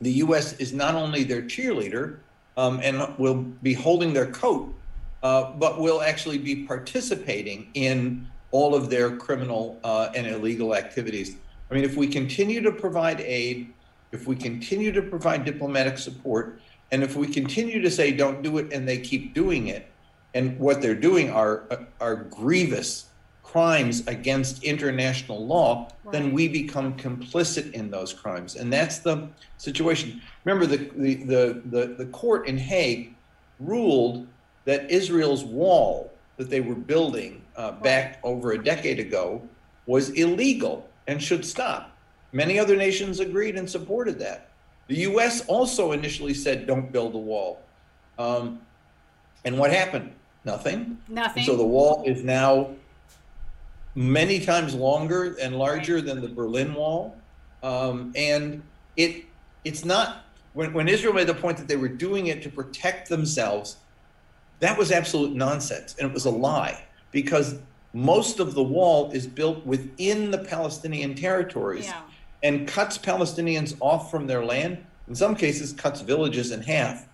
the 0.00 0.12
us 0.12 0.52
is 0.54 0.72
not 0.72 0.94
only 0.94 1.24
their 1.24 1.42
cheerleader 1.42 2.18
um, 2.56 2.80
and 2.82 3.16
will 3.18 3.34
be 3.34 3.72
holding 3.72 4.12
their 4.12 4.26
coat 4.26 4.72
uh, 5.22 5.52
but 5.52 5.80
will 5.80 6.02
actually 6.02 6.38
be 6.38 6.64
participating 6.66 7.68
in 7.74 8.26
all 8.50 8.74
of 8.74 8.90
their 8.90 9.16
criminal 9.16 9.78
uh, 9.82 10.10
and 10.14 10.26
illegal 10.26 10.74
activities. 10.74 11.36
I 11.70 11.74
mean 11.74 11.84
if 11.84 11.96
we 11.96 12.06
continue 12.06 12.60
to 12.60 12.72
provide 12.72 13.20
aid 13.20 13.72
if 14.12 14.26
we 14.26 14.36
continue 14.36 14.92
to 14.92 15.02
provide 15.02 15.44
diplomatic 15.44 15.98
support, 15.98 16.60
and 16.92 17.02
if 17.02 17.16
we 17.16 17.26
continue 17.26 17.80
to 17.82 17.90
say 17.90 18.12
don't 18.12 18.42
do 18.42 18.58
it 18.58 18.72
and 18.72 18.86
they 18.86 18.98
keep 18.98 19.34
doing 19.34 19.68
it, 19.68 19.90
and 20.34 20.58
what 20.58 20.80
they're 20.80 20.94
doing 20.94 21.30
are 21.30 21.64
are 22.00 22.16
grievous 22.16 23.06
crimes 23.56 24.06
against 24.06 24.62
international 24.64 25.46
law, 25.46 25.88
right. 26.04 26.12
then 26.12 26.30
we 26.30 26.46
become 26.46 26.94
complicit 26.98 27.72
in 27.72 27.90
those 27.90 28.12
crimes, 28.12 28.56
and 28.56 28.70
that's 28.70 28.98
the 28.98 29.26
situation. 29.56 30.20
Remember, 30.44 30.66
the 30.66 30.90
the 30.94 31.14
the 31.24 31.62
the, 31.64 31.86
the 31.94 32.04
court 32.12 32.46
in 32.48 32.58
Hague 32.58 33.14
ruled 33.58 34.26
that 34.66 34.90
Israel's 34.90 35.42
wall 35.42 36.12
that 36.36 36.50
they 36.50 36.60
were 36.60 36.74
building 36.74 37.40
uh, 37.56 37.72
back 37.72 38.20
over 38.22 38.52
a 38.52 38.62
decade 38.62 39.00
ago 39.00 39.40
was 39.86 40.10
illegal 40.10 40.86
and 41.06 41.22
should 41.22 41.42
stop. 41.42 41.96
Many 42.32 42.58
other 42.58 42.76
nations 42.76 43.20
agreed 43.20 43.56
and 43.56 43.70
supported 43.70 44.18
that. 44.18 44.50
The 44.88 44.96
U.S. 45.10 45.46
also 45.46 45.92
initially 45.92 46.34
said, 46.34 46.66
"Don't 46.66 46.92
build 46.92 47.14
a 47.14 47.24
wall," 47.32 47.62
um, 48.18 48.60
and 49.46 49.58
what 49.58 49.72
happened? 49.72 50.12
Nothing. 50.44 50.98
Nothing. 51.08 51.44
so 51.44 51.56
the 51.56 51.64
wall 51.64 52.04
is 52.06 52.22
now 52.22 52.76
many 53.96 54.38
times 54.38 54.74
longer 54.74 55.34
and 55.40 55.58
larger 55.58 56.00
than 56.00 56.20
the 56.20 56.28
Berlin 56.28 56.74
Wall, 56.74 57.16
um, 57.62 58.12
and 58.14 58.62
it 58.96 59.24
it's 59.64 59.84
not 59.84 60.18
when 60.52 60.72
when 60.72 60.86
Israel 60.86 61.12
made 61.14 61.26
the 61.26 61.34
point 61.34 61.56
that 61.56 61.66
they 61.66 61.76
were 61.76 61.88
doing 61.88 62.28
it 62.28 62.42
to 62.42 62.48
protect 62.50 63.08
themselves. 63.08 63.78
That 64.60 64.78
was 64.78 64.92
absolute 64.92 65.34
nonsense, 65.34 65.96
and 65.98 66.08
it 66.08 66.14
was 66.14 66.26
a 66.26 66.30
lie 66.30 66.84
because 67.10 67.56
most 67.92 68.38
of 68.38 68.54
the 68.54 68.62
wall 68.62 69.10
is 69.12 69.26
built 69.26 69.64
within 69.66 70.30
the 70.30 70.38
Palestinian 70.38 71.14
territories 71.14 71.86
Yeah. 71.86 72.02
and 72.42 72.68
cuts 72.68 72.98
Palestinians 72.98 73.74
off 73.80 74.10
from 74.10 74.26
their 74.26 74.44
land. 74.44 74.78
In 75.08 75.14
some 75.14 75.34
cases, 75.34 75.72
cuts 75.72 76.02
villages 76.02 76.50
in 76.52 76.62
half, 76.62 77.06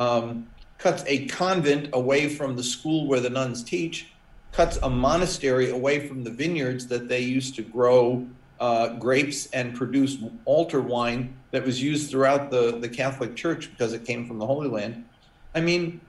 um, 0.00 0.48
cuts 0.78 1.04
a 1.06 1.26
convent 1.26 1.90
away 1.92 2.28
from 2.28 2.56
the 2.56 2.62
school 2.64 3.06
where 3.06 3.20
the 3.20 3.30
nuns 3.30 3.62
teach, 3.62 4.08
cuts 4.54 4.78
a 4.84 4.88
monastery 4.88 5.70
away 5.70 6.06
from 6.06 6.22
the 6.22 6.30
vineyards 6.30 6.86
that 6.86 7.08
they 7.08 7.18
used 7.20 7.56
to 7.56 7.62
grow 7.62 8.24
uh, 8.60 8.90
grapes 8.94 9.46
and 9.46 9.74
produce 9.74 10.16
altar 10.44 10.80
wine 10.80 11.34
that 11.50 11.64
was 11.64 11.82
used 11.82 12.08
throughout 12.08 12.52
the, 12.52 12.78
the 12.78 12.88
Catholic 12.88 13.34
Church 13.34 13.68
because 13.70 13.92
it 13.92 14.04
came 14.04 14.26
from 14.28 14.38
the 14.38 14.46
Holy 14.46 14.68
Land. 14.68 15.04
I 15.56 15.60
mean, 15.60 16.00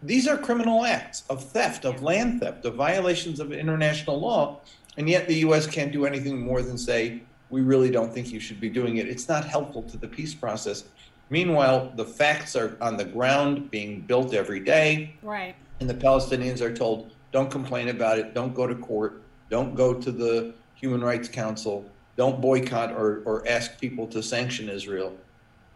these 0.00 0.28
are 0.28 0.38
criminal 0.38 0.84
acts 0.84 1.24
of 1.28 1.42
theft, 1.42 1.84
of 1.84 2.02
land 2.02 2.40
theft, 2.40 2.64
of 2.64 2.76
violations 2.76 3.40
of 3.40 3.52
international 3.52 4.20
law, 4.20 4.60
and 4.96 5.08
yet 5.08 5.26
the 5.26 5.34
U.S. 5.46 5.66
can't 5.66 5.90
do 5.90 6.06
anything 6.06 6.40
more 6.40 6.62
than 6.62 6.78
say, 6.78 7.22
we 7.50 7.62
really 7.62 7.90
don't 7.90 8.14
think 8.14 8.30
you 8.30 8.38
should 8.38 8.60
be 8.60 8.70
doing 8.70 8.98
it. 8.98 9.08
It's 9.08 9.28
not 9.28 9.44
helpful 9.44 9.82
to 9.84 9.96
the 9.96 10.06
peace 10.06 10.34
process. 10.34 10.84
Meanwhile, 11.30 11.92
the 11.96 12.04
facts 12.04 12.54
are 12.54 12.76
on 12.80 12.96
the 12.96 13.04
ground 13.04 13.70
being 13.72 14.02
built 14.02 14.34
every 14.34 14.60
day, 14.60 15.16
Right. 15.20 15.56
and 15.80 15.90
the 15.90 15.94
Palestinians 15.94 16.60
are 16.60 16.72
told, 16.74 17.12
don't 17.32 17.50
complain 17.50 17.88
about 17.88 18.18
it, 18.18 18.34
don't 18.34 18.54
go 18.54 18.66
to 18.66 18.74
court, 18.74 19.22
don't 19.50 19.74
go 19.74 19.92
to 19.94 20.12
the 20.12 20.54
Human 20.74 21.02
Rights 21.02 21.28
Council, 21.28 21.84
don't 22.16 22.40
boycott 22.40 22.92
or, 22.92 23.22
or 23.24 23.46
ask 23.48 23.80
people 23.80 24.06
to 24.08 24.22
sanction 24.22 24.68
Israel, 24.68 25.16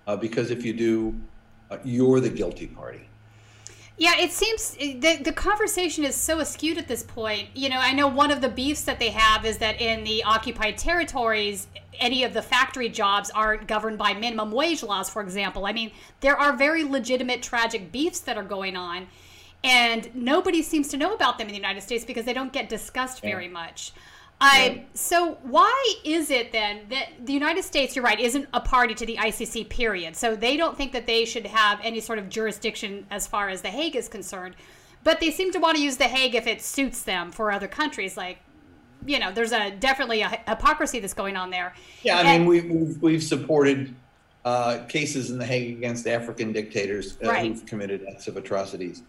uh, 0.07 0.17
because 0.17 0.51
if 0.51 0.65
you 0.65 0.73
do, 0.73 1.15
uh, 1.71 1.79
you're 1.83 2.21
the 2.21 2.31
guilty 2.31 2.67
party. 2.67 3.01
Yeah, 3.99 4.19
it 4.19 4.31
seems 4.31 4.73
the 4.73 5.23
the 5.23 5.33
conversation 5.33 6.05
is 6.05 6.15
so 6.15 6.45
skewed 6.45 6.77
at 6.77 6.87
this 6.87 7.03
point. 7.03 7.49
You 7.55 7.71
know, 7.71 7.79
I 7.79 7.93
know 7.93 8.09
one 8.09 8.31
of 8.31 8.43
the 8.43 8.49
beefs 8.51 8.83
that 8.83 8.99
they 8.99 9.09
have 9.09 9.47
is 9.47 9.57
that 9.59 9.81
in 9.81 10.05
the 10.05 10.23
occupied 10.25 10.77
territories, 10.77 11.67
any 11.99 12.23
of 12.23 12.35
the 12.35 12.43
factory 12.43 12.91
jobs 12.91 13.31
aren't 13.31 13.67
governed 13.67 13.97
by 13.97 14.13
minimum 14.13 14.53
wage 14.53 14.83
laws, 14.83 15.09
for 15.09 15.23
example. 15.23 15.65
I 15.65 15.73
mean, 15.73 15.93
there 16.21 16.37
are 16.37 16.55
very 16.55 16.85
legitimate 16.85 17.43
tragic 17.43 17.91
beefs 17.91 18.21
that 18.21 18.37
are 18.37 18.45
going 18.45 18.77
on, 18.77 19.07
and 19.67 20.15
nobody 20.15 20.63
seems 20.63 20.89
to 20.89 20.97
know 20.97 21.13
about 21.15 21.39
them 21.39 21.49
in 21.49 21.53
the 21.53 21.59
United 21.59 21.83
States 21.83 22.05
because 22.05 22.25
they 22.25 22.33
don't 22.33 22.53
get 22.53 22.69
discussed 22.69 23.21
very 23.23 23.49
much. 23.49 23.93
I 24.39 24.85
so 24.93 25.39
why 25.45 25.95
is 26.05 26.31
it 26.31 26.53
then 26.53 26.83
that 26.91 27.09
the 27.25 27.33
United 27.33 27.65
States, 27.65 27.97
you're 27.97 28.05
right, 28.05 28.21
isn't 28.21 28.47
a 28.53 28.61
party 28.61 28.95
to 28.95 29.07
the 29.07 29.17
ICC 29.17 29.69
period? 29.71 30.15
So 30.15 30.37
they 30.37 30.57
don't 30.59 30.77
think 30.77 30.93
that 30.93 31.07
they 31.07 31.25
should 31.25 31.47
have 31.47 31.81
any 31.83 32.01
sort 32.01 32.19
of 32.19 32.29
jurisdiction 32.29 33.07
as 33.11 33.27
far 33.27 33.49
as 33.49 33.63
the 33.63 33.69
Hague 33.71 33.97
is 33.97 34.09
concerned, 34.09 34.55
but 35.05 35.21
they 35.21 35.31
seem 35.31 35.53
to 35.53 35.59
want 35.59 35.77
to 35.79 35.83
use 35.83 35.97
the 35.97 36.05
Hague 36.05 36.35
if 36.35 36.47
it 36.47 36.61
suits 36.61 37.03
them 37.03 37.33
for 37.33 37.51
other 37.51 37.67
countries. 37.67 38.19
Like, 38.19 38.39
you 39.07 39.19
know, 39.19 39.33
there's 39.33 39.53
a 39.53 39.71
definitely 39.71 40.21
a 40.21 40.29
hypocrisy 40.29 41.01
that's 41.01 41.15
going 41.15 41.37
on 41.37 41.49
there. 41.51 41.73
Yeah, 42.03 42.19
I 42.19 42.21
And- 42.23 42.47
mean, 42.47 42.47
we, 42.47 42.61
we've, 42.61 43.03
we've 43.03 43.23
supported 43.23 43.95
uh, 44.45 44.85
cases 44.87 45.31
in 45.31 45.39
The 45.39 45.47
Hague 45.47 45.79
against 45.79 46.07
African 46.07 46.53
dictators 46.53 47.17
uh, 47.25 47.29
Right. 47.31 47.47
who've 47.53 47.65
committed 47.65 48.05
acts 48.09 48.29
of 48.29 48.37
atrocities. 48.37 49.03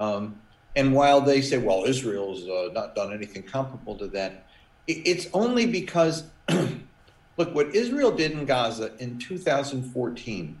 Um, 0.00 0.40
and 0.76 0.92
while 0.92 1.20
they 1.20 1.40
say, 1.40 1.58
well, 1.58 1.84
Israel's 1.84 2.48
uh, 2.48 2.72
not 2.72 2.94
done 2.94 3.12
anything 3.12 3.42
comparable 3.42 3.96
to 3.96 4.08
that, 4.08 4.46
it, 4.86 5.02
it's 5.04 5.28
only 5.32 5.66
because, 5.66 6.24
look, 7.36 7.54
what 7.54 7.74
Israel 7.74 8.10
did 8.10 8.32
in 8.32 8.44
Gaza 8.44 8.92
in 8.98 9.18
2014 9.18 10.58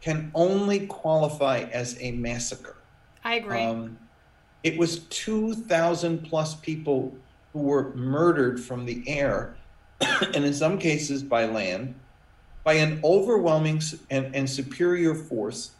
can 0.00 0.30
only 0.34 0.86
qualify 0.86 1.66
as 1.72 1.96
a 2.00 2.12
massacre. 2.12 2.76
I 3.22 3.34
agree. 3.34 3.62
Um, 3.62 3.98
it 4.62 4.78
was 4.78 5.00
2,000 5.10 6.24
plus 6.24 6.54
people 6.56 7.14
who 7.52 7.60
were 7.60 7.94
murdered 7.94 8.60
from 8.60 8.84
the 8.86 9.02
air, 9.06 9.56
and 10.00 10.44
in 10.44 10.54
some 10.54 10.78
cases 10.78 11.22
by 11.22 11.44
land, 11.46 11.94
by 12.64 12.74
an 12.74 13.00
overwhelming 13.04 13.80
and, 14.10 14.34
and 14.34 14.48
superior 14.48 15.14
force 15.14 15.72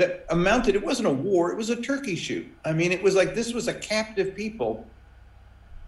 that 0.00 0.24
amounted, 0.30 0.74
it 0.74 0.84
wasn't 0.84 1.06
a 1.06 1.12
war, 1.12 1.52
it 1.52 1.56
was 1.56 1.70
a 1.70 1.76
turkey 1.76 2.16
shoot. 2.16 2.50
I 2.64 2.72
mean, 2.72 2.90
it 2.90 3.02
was 3.02 3.14
like 3.14 3.34
this 3.34 3.52
was 3.52 3.68
a 3.68 3.74
captive 3.74 4.34
people 4.34 4.86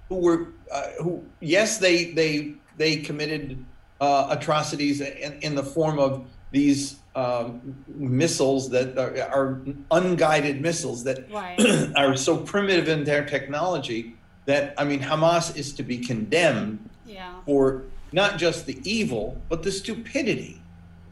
who 0.08 0.16
were, 0.16 0.48
uh, 0.70 0.88
who, 1.02 1.24
yes, 1.40 1.78
they, 1.78 2.12
they, 2.12 2.54
they 2.76 2.96
committed 2.96 3.64
uh, 4.02 4.28
atrocities 4.30 5.00
in, 5.00 5.32
in 5.40 5.54
the 5.54 5.62
form 5.62 5.98
of 5.98 6.26
these 6.50 6.96
um, 7.16 7.74
missiles 7.88 8.68
that 8.70 8.98
are, 8.98 9.16
are 9.30 9.60
unguided 9.90 10.60
missiles 10.60 11.04
that 11.04 11.30
Right. 11.30 11.58
are 11.96 12.16
so 12.16 12.36
primitive 12.36 12.88
in 12.88 13.04
their 13.04 13.24
technology 13.24 14.16
that 14.46 14.74
I 14.78 14.84
mean 14.84 15.00
Hamas 15.00 15.56
is 15.56 15.72
to 15.74 15.82
be 15.82 15.98
condemned 15.98 16.88
yeah. 17.06 17.34
for 17.44 17.82
not 18.12 18.38
just 18.38 18.64
the 18.64 18.78
evil 18.84 19.40
but 19.50 19.62
the 19.62 19.70
stupidity 19.70 20.61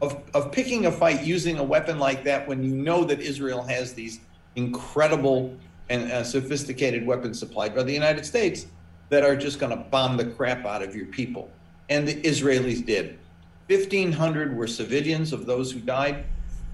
of 0.01 0.21
of 0.33 0.51
picking 0.51 0.85
a 0.87 0.91
fight 0.91 1.23
using 1.23 1.59
a 1.59 1.63
weapon 1.63 1.99
like 1.99 2.23
that 2.23 2.47
when 2.47 2.63
you 2.63 2.75
know 2.75 3.03
that 3.03 3.19
Israel 3.19 3.63
has 3.63 3.93
these 3.93 4.19
incredible 4.55 5.55
and 5.89 6.11
uh, 6.11 6.23
sophisticated 6.23 7.05
weapons 7.05 7.37
supplied 7.37 7.75
by 7.75 7.83
the 7.83 7.93
United 7.93 8.25
States 8.25 8.67
that 9.09 9.23
are 9.23 9.35
just 9.35 9.59
going 9.59 9.71
to 9.77 9.83
bomb 9.89 10.17
the 10.17 10.25
crap 10.25 10.65
out 10.65 10.81
of 10.81 10.95
your 10.95 11.05
people. 11.07 11.51
And 11.89 12.07
the 12.07 12.15
Israelis 12.21 12.85
did. 12.85 13.19
1500 13.67 14.55
were 14.55 14.67
civilians 14.67 15.33
of 15.33 15.45
those 15.45 15.71
who 15.71 15.79
died. 15.79 16.25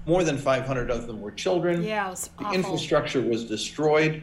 More 0.06 0.24
than 0.24 0.38
500 0.38 0.90
of 0.90 1.06
them 1.06 1.20
were 1.20 1.32
children. 1.32 1.82
Yeah, 1.82 2.06
it 2.06 2.10
was 2.10 2.30
the 2.38 2.50
infrastructure 2.52 3.20
was 3.20 3.44
destroyed. 3.44 4.22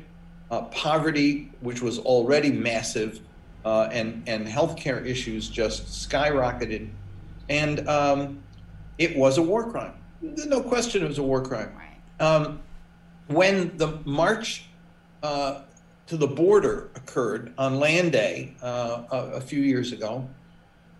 Uh, 0.49 0.61
poverty, 0.65 1.51
which 1.61 1.81
was 1.81 1.99
already 1.99 2.51
massive, 2.51 3.19
uh, 3.65 3.89
and 3.91 4.23
and 4.27 4.47
healthcare 4.47 5.03
issues 5.03 5.49
just 5.49 5.87
skyrocketed, 5.87 6.87
and 7.49 7.87
um, 7.89 8.43
it 8.97 9.15
was 9.15 9.37
a 9.37 9.41
war 9.41 9.69
crime. 9.69 9.93
There's 10.21 10.47
no 10.47 10.61
question, 10.61 11.03
it 11.03 11.07
was 11.07 11.17
a 11.17 11.23
war 11.23 11.41
crime. 11.41 11.71
Um, 12.19 12.61
when 13.27 13.75
the 13.77 13.99
march 14.05 14.65
uh, 15.23 15.61
to 16.07 16.17
the 16.17 16.27
border 16.27 16.89
occurred 16.95 17.53
on 17.57 17.79
Land 17.79 18.11
Day 18.11 18.55
uh, 18.61 19.03
a, 19.11 19.17
a 19.17 19.41
few 19.41 19.61
years 19.61 19.91
ago, 19.91 20.27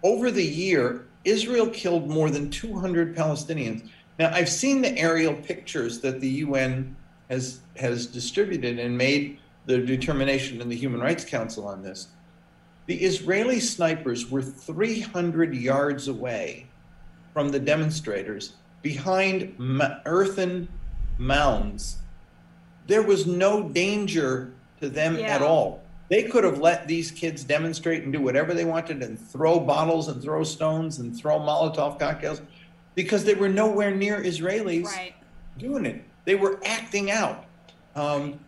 over 0.04 0.32
the 0.32 0.44
year, 0.44 1.06
Israel 1.24 1.68
killed 1.68 2.10
more 2.10 2.30
than 2.30 2.50
200 2.50 3.16
Palestinians. 3.16 3.88
Now, 4.20 4.32
I've 4.34 4.50
seen 4.50 4.82
the 4.82 4.98
aerial 4.98 5.34
pictures 5.34 6.00
that 6.02 6.22
the 6.22 6.30
UN 6.30 6.96
has 7.30 7.60
has 7.76 8.06
distributed 8.06 8.80
and 8.80 8.98
made 8.98 9.40
the 9.66 9.80
determination 9.80 10.62
in 10.62 10.70
the 10.70 10.76
Human 10.76 11.02
Rights 11.02 11.26
Council 11.26 11.68
on 11.68 11.82
this. 11.82 12.08
The 12.86 12.96
Israeli 12.96 13.60
snipers 13.60 14.30
were 14.30 14.44
300 14.44 15.56
yards 15.56 16.08
away 16.08 16.68
from 17.36 17.50
the 17.50 17.60
demonstrators 17.60 18.54
behind 18.82 19.54
earthen 20.06 20.70
mounds. 21.18 21.98
There 22.88 23.02
was 23.04 23.28
no 23.28 23.68
danger 23.68 24.54
to 24.80 24.88
them 24.88 25.18
Yeah. 25.20 25.36
at 25.36 25.42
all. 25.42 25.82
They 26.10 26.24
could 26.24 26.46
have 26.46 26.60
let 26.60 26.88
these 26.88 27.12
kids 27.12 27.44
demonstrate 27.44 28.04
and 28.04 28.14
do 28.14 28.22
whatever 28.22 28.54
they 28.54 28.64
wanted 28.64 29.04
and 29.04 29.20
throw 29.20 29.60
bottles 29.60 30.08
and 30.08 30.22
throw 30.24 30.46
stones 30.46 31.00
and 31.00 31.14
throw 31.18 31.38
Molotov 31.38 32.00
cocktails 32.00 32.42
because 32.96 33.26
they 33.26 33.34
were 33.34 33.50
nowhere 33.50 33.92
near 33.94 34.24
Israelis 34.24 34.86
Right. 34.86 35.14
doing 35.58 35.86
it. 35.86 36.06
They 36.24 36.36
were 36.36 36.62
acting 36.66 37.12
out 37.12 37.44
um, 37.98 38.40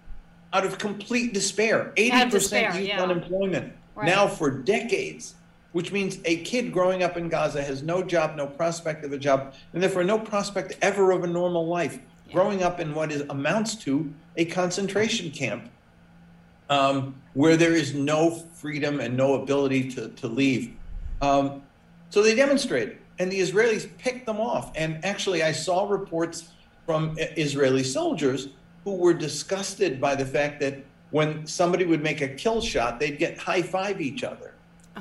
out 0.53 0.65
of 0.65 0.77
complete 0.77 1.33
despair. 1.33 1.91
80% 1.97 2.29
despair, 2.31 2.75
youth 2.77 2.87
yeah. 2.87 3.03
unemployment 3.03 3.73
Right. 3.95 4.05
now 4.05 4.27
for 4.27 4.49
decades, 4.49 5.35
which 5.71 5.91
means 5.91 6.19
a 6.25 6.37
kid 6.37 6.71
growing 6.71 7.03
up 7.03 7.17
in 7.17 7.29
Gaza 7.29 7.61
has 7.61 7.83
no 7.83 8.01
job, 8.03 8.35
no 8.35 8.47
prospect 8.47 9.03
of 9.03 9.13
a 9.13 9.17
job, 9.17 9.53
and 9.73 9.81
therefore 9.83 10.03
no 10.03 10.17
prospect 10.17 10.77
ever 10.81 11.11
of 11.11 11.23
a 11.23 11.27
normal 11.27 11.67
life. 11.67 11.99
Growing 12.31 12.63
up 12.63 12.79
in 12.79 12.93
what 12.93 13.11
is 13.11 13.21
amounts 13.29 13.75
to 13.75 14.13
a 14.35 14.45
concentration 14.45 15.31
camp 15.31 15.69
um, 16.69 17.15
where 17.33 17.57
there 17.57 17.73
is 17.73 17.93
no 17.93 18.31
freedom 18.31 18.99
and 18.99 19.15
no 19.15 19.35
ability 19.35 19.89
to, 19.91 20.09
to 20.09 20.27
leave. 20.27 20.73
Um, 21.21 21.63
so 22.09 22.21
they 22.21 22.35
demonstrated, 22.35 22.97
and 23.19 23.31
the 23.31 23.39
Israelis 23.39 23.87
picked 23.97 24.25
them 24.25 24.39
off. 24.39 24.71
And 24.75 25.03
actually, 25.03 25.43
I 25.43 25.51
saw 25.51 25.87
reports 25.89 26.49
from 26.85 27.15
Israeli 27.17 27.83
soldiers 27.83 28.49
who 28.83 28.95
were 28.95 29.13
disgusted 29.13 29.99
by 29.99 30.15
the 30.15 30.25
fact 30.25 30.59
that 30.61 30.83
when 31.11 31.45
somebody 31.45 31.85
would 31.85 32.01
make 32.01 32.21
a 32.21 32.27
kill 32.27 32.61
shot, 32.61 32.99
they'd 32.99 33.17
get 33.17 33.37
high 33.37 33.61
five 33.61 34.01
each 34.01 34.23
other. 34.23 34.53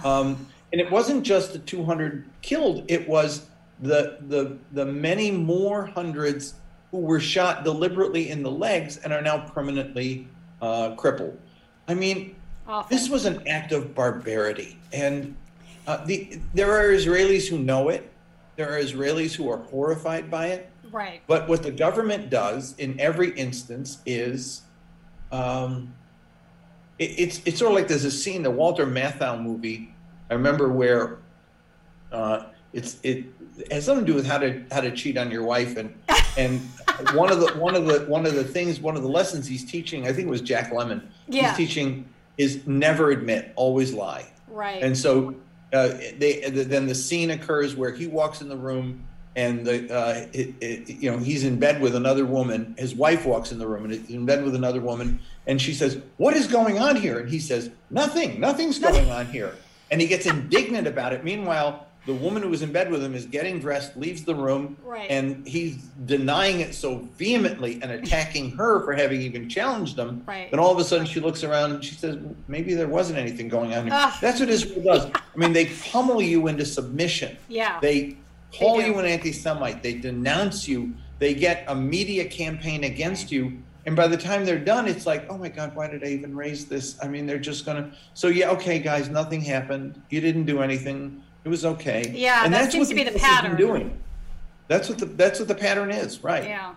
Um, 0.05 0.47
and 0.73 0.81
it 0.81 0.91
wasn't 0.91 1.25
just 1.25 1.53
the 1.53 1.59
200 1.59 2.25
killed; 2.43 2.85
it 2.89 3.09
was 3.09 3.47
the 3.81 4.19
the 4.29 4.57
the 4.73 4.85
many 4.87 5.31
more 5.31 5.87
hundreds 5.87 6.55
who 6.91 6.99
were 6.99 7.21
shot 7.21 7.65
deliberately 7.65 8.31
in 8.31 8.43
the 8.43 8.51
legs 8.51 8.97
and 8.99 9.13
are 9.13 9.23
now 9.23 9.39
permanently 9.39 10.29
uh, 10.63 10.95
crippled. 10.95 11.39
I 11.89 11.95
mean, 11.95 12.37
Awful. 12.67 12.89
this 12.97 13.09
was 13.09 13.27
an 13.27 13.47
act 13.47 13.73
of 13.73 13.95
barbarity, 13.95 14.79
and 14.93 15.37
uh, 15.87 16.05
the 16.05 16.41
there 16.55 16.73
are 16.73 16.89
Israelis 16.93 17.49
who 17.49 17.59
know 17.59 17.89
it. 17.89 18.11
There 18.57 18.69
are 18.73 18.81
Israelis 18.81 19.35
who 19.35 19.51
are 19.51 19.59
horrified 19.59 20.31
by 20.31 20.47
it. 20.49 20.71
right. 20.91 21.21
But 21.27 21.49
what 21.49 21.63
the 21.63 21.71
government 21.71 22.31
does 22.31 22.75
in 22.79 22.99
every 22.99 23.31
instance 23.33 23.99
is 24.07 24.63
um, 25.31 25.93
it, 26.99 27.11
it's 27.19 27.43
it's 27.45 27.59
sort 27.59 27.73
of 27.73 27.77
like 27.77 27.89
there's 27.89 28.05
a 28.05 28.11
scene, 28.11 28.43
the 28.43 28.51
Walter 28.51 28.87
Matthau 28.87 29.41
movie. 29.41 29.93
I 30.31 30.35
remember 30.35 30.69
where 30.69 31.19
uh, 32.13 32.47
it's 32.73 32.99
it 33.03 33.25
has 33.71 33.85
something 33.85 34.05
to 34.05 34.13
do 34.13 34.17
with 34.17 34.27
how 34.27 34.39
to 34.39 34.63
how 34.71 34.81
to 34.81 34.91
cheat 34.91 35.17
on 35.17 35.31
your 35.31 35.45
wife 35.45 35.77
and 35.77 35.95
and 36.37 36.61
one 37.15 37.31
of 37.33 37.41
the 37.41 37.49
one 37.59 37.75
of 37.75 37.87
the 37.87 38.01
one 38.07 38.27
of 38.27 38.35
the 38.35 38.45
things 38.45 38.81
one 38.81 38.97
of 38.97 39.03
the 39.03 39.09
lessons 39.09 39.47
he's 39.47 39.65
teaching 39.65 40.07
I 40.07 40.13
think 40.13 40.27
it 40.27 40.31
was 40.31 40.41
Jack 40.43 40.71
Lemmon 40.71 41.03
Yeah. 41.29 41.49
he's 41.49 41.57
teaching 41.69 42.09
is 42.39 42.67
never 42.67 43.11
admit 43.11 43.53
always 43.57 43.95
lie 43.95 44.27
Right. 44.49 44.83
and 44.83 44.97
so 44.97 45.35
uh, 45.73 45.89
they 46.19 46.41
then 46.51 46.87
the 46.87 46.95
scene 46.95 47.31
occurs 47.31 47.75
where 47.77 47.91
he 47.93 48.07
walks 48.07 48.41
in 48.41 48.49
the 48.49 48.57
room 48.57 49.05
and 49.35 49.67
the 49.67 49.93
uh, 49.95 50.27
it, 50.33 50.55
it, 50.61 50.89
you 50.89 51.11
know 51.11 51.19
he's 51.19 51.45
in 51.45 51.59
bed 51.59 51.81
with 51.83 51.95
another 51.95 52.25
woman. 52.25 52.75
His 52.79 52.95
wife 52.95 53.27
walks 53.27 53.53
in 53.53 53.59
the 53.59 53.67
room 53.67 53.85
and 53.85 53.93
is 53.93 54.09
in 54.09 54.25
bed 54.25 54.43
with 54.45 54.55
another 54.55 54.81
woman, 54.81 55.19
and 55.47 55.61
she 55.61 55.75
says, 55.75 55.99
"What 56.17 56.35
is 56.35 56.47
going 56.47 56.79
on 56.79 56.97
here?" 56.97 57.19
And 57.19 57.29
he 57.29 57.39
says, 57.39 57.69
"Nothing. 57.91 58.41
Nothing's 58.41 58.79
going 58.79 59.11
on 59.11 59.27
here." 59.27 59.55
And 59.91 60.01
he 60.01 60.07
gets 60.07 60.27
indignant 60.27 60.87
about 60.87 61.13
it. 61.13 61.23
Meanwhile, 61.25 61.87
the 62.07 62.15
woman 62.15 62.43
who 62.43 62.49
was 62.49 62.63
in 62.63 62.71
bed 62.73 62.91
with 62.91 63.03
him 63.03 63.15
is 63.15 63.27
getting 63.27 63.59
dressed, 63.59 63.97
leaves 63.97 64.23
the 64.25 64.35
room, 64.35 64.77
Right. 64.85 65.11
and 65.11 65.47
he's 65.47 65.77
denying 66.07 66.61
it 66.61 66.75
so 66.75 67.09
vehemently 67.19 67.81
and 67.83 67.91
attacking 67.91 68.53
her 68.53 68.85
for 68.85 68.95
having 68.95 69.21
even 69.23 69.49
challenged 69.49 69.99
him. 69.99 70.23
Right. 70.27 70.49
Then 70.51 70.61
all 70.61 70.71
of 70.73 70.79
a 70.79 70.85
sudden 70.85 71.07
she 71.07 71.19
looks 71.21 71.43
around 71.43 71.73
and 71.73 71.85
she 71.85 71.95
says, 71.97 72.17
"Maybe 72.47 72.75
there 72.75 72.87
wasn't 72.89 73.19
anything 73.19 73.49
going 73.49 73.75
on." 73.75 73.89
Here. 73.89 74.13
That's 74.21 74.39
what 74.39 74.49
Israel 74.49 74.83
does. 74.83 75.07
I 75.07 75.37
mean, 75.37 75.53
they 75.53 75.67
pummel 75.91 76.23
you 76.23 76.47
into 76.47 76.65
submission. 76.65 77.37
Yeah. 77.49 77.79
They 77.81 78.17
call 78.57 78.79
They 78.79 78.87
you 78.87 78.99
an 78.99 79.07
anti-Semite. 79.07 79.83
They 79.83 79.95
denounce 79.95 80.69
you. 80.69 80.95
They 81.19 81.35
get 81.35 81.65
a 81.67 81.75
media 81.75 82.25
campaign 82.27 82.85
against 82.85 83.33
you. 83.33 83.59
And 83.87 83.95
by 83.95 84.09
the 84.09 84.17
time 84.17 84.45
they're 84.45 84.59
done, 84.59 84.89
it's 84.89 85.07
like, 85.07 85.27
oh 85.31 85.39
my 85.39 85.49
God, 85.49 85.75
why 85.77 85.87
did 85.87 86.03
I 86.03 86.09
even 86.09 86.35
raise 86.35 86.67
this? 86.67 86.99
I 87.03 87.07
mean, 87.09 87.25
they're 87.25 87.39
just 87.39 87.65
gonna. 87.65 87.93
So 88.15 88.27
yeah, 88.27 88.51
okay, 88.51 88.81
guys, 88.81 89.09
nothing 89.09 89.41
happened. 89.41 90.03
You 90.11 90.21
didn't 90.21 90.45
do 90.45 90.61
anything. 90.61 91.23
It 91.45 91.49
was 91.49 91.65
okay. 91.65 92.13
Yeah, 92.13 92.45
and 92.45 92.53
that 92.53 92.63
that's 92.63 92.73
seems 92.73 92.89
what 92.89 92.97
to 92.97 93.05
be 93.05 93.05
the 93.05 93.17
US 93.17 93.23
has 93.23 93.43
been 93.43 93.51
pattern. 93.51 93.57
Doing. 93.57 94.03
That's 94.67 94.89
what 94.89 94.99
the 94.99 95.07
that's 95.07 95.39
what 95.39 95.47
the 95.47 95.55
pattern 95.55 95.93
is, 95.93 96.25
right? 96.25 96.45
Yeah. 96.45 96.75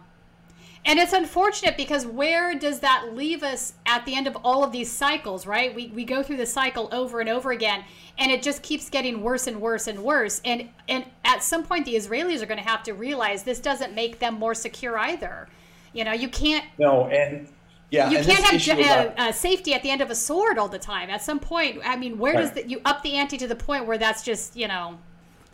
And 0.85 0.97
it's 0.97 1.13
unfortunate 1.13 1.75
because 1.75 2.05
where 2.05 2.57
does 2.57 2.79
that 2.79 3.13
leave 3.13 3.43
us 3.43 3.73
at 3.85 4.05
the 4.05 4.15
end 4.15 4.27
of 4.27 4.37
all 4.43 4.63
of 4.63 4.71
these 4.71 4.89
cycles, 4.89 5.45
right? 5.45 5.75
We, 5.75 5.87
we 5.87 6.05
go 6.05 6.23
through 6.23 6.37
the 6.37 6.45
cycle 6.45 6.87
over 6.91 7.19
and 7.19 7.27
over 7.27 7.51
again, 7.51 7.83
and 8.17 8.31
it 8.31 8.41
just 8.41 8.63
keeps 8.63 8.89
getting 8.89 9.21
worse 9.21 9.47
and 9.47 9.59
worse 9.59 9.87
and 9.87 9.99
worse. 10.03 10.41
And 10.45 10.69
and 10.87 11.05
at 11.25 11.43
some 11.43 11.63
point, 11.63 11.85
the 11.85 11.95
Israelis 11.95 12.41
are 12.41 12.45
going 12.45 12.61
to 12.63 12.69
have 12.69 12.83
to 12.83 12.93
realize 12.93 13.43
this 13.43 13.59
doesn't 13.59 13.93
make 13.93 14.19
them 14.19 14.35
more 14.35 14.53
secure 14.53 14.97
either. 14.97 15.49
You 15.93 16.03
know, 16.03 16.11
you 16.13 16.29
can't 16.29 16.65
No, 16.77 17.07
and 17.07 17.47
yeah, 17.91 18.09
you 18.11 18.17
and 18.17 18.25
can't 18.27 18.43
have 18.45 18.61
ju- 18.61 18.71
uh, 18.73 18.75
about- 18.75 19.19
uh, 19.19 19.31
safety 19.31 19.73
at 19.73 19.81
the 19.83 19.89
end 19.89 20.01
of 20.01 20.11
a 20.11 20.15
sword 20.15 20.57
all 20.57 20.67
the 20.69 20.77
time. 20.79 21.09
At 21.09 21.21
some 21.23 21.39
point, 21.39 21.79
I 21.83 21.95
mean, 21.95 22.17
where 22.19 22.33
does 22.33 22.47
Right. 22.51 22.63
the, 22.63 22.69
you 22.69 22.81
up 22.85 23.01
the 23.03 23.15
ante 23.15 23.37
to 23.37 23.47
the 23.47 23.55
point 23.55 23.87
where 23.87 23.97
that's 23.97 24.23
just 24.23 24.55
you 24.55 24.67
know, 24.67 24.97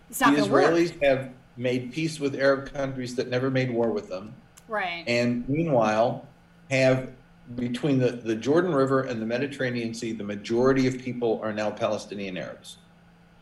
it's 0.10 0.20
not 0.20 0.32
the 0.32 0.38
going 0.38 0.50
to 0.50 0.54
work, 0.54 0.66
Israelis 0.74 1.04
have 1.04 1.30
made 1.58 1.94
peace 1.94 2.20
with 2.20 2.36
Arab 2.36 2.74
countries 2.74 3.16
that 3.16 3.30
never 3.30 3.50
made 3.50 3.72
war 3.72 3.90
with 3.92 4.10
them. 4.10 4.34
right? 4.68 5.04
and 5.08 5.48
meanwhile 5.48 6.26
have 6.72 7.10
between 7.56 8.00
the, 8.00 8.12
the 8.12 8.36
Jordan 8.36 8.74
River 8.74 9.04
and 9.04 9.22
the 9.22 9.26
Mediterranean 9.26 9.94
Sea, 9.94 10.12
the 10.14 10.24
majority 10.24 10.88
of 10.88 10.98
people 10.98 11.40
are 11.44 11.54
now 11.54 11.70
Palestinian 11.70 12.38
Arabs. 12.38 12.78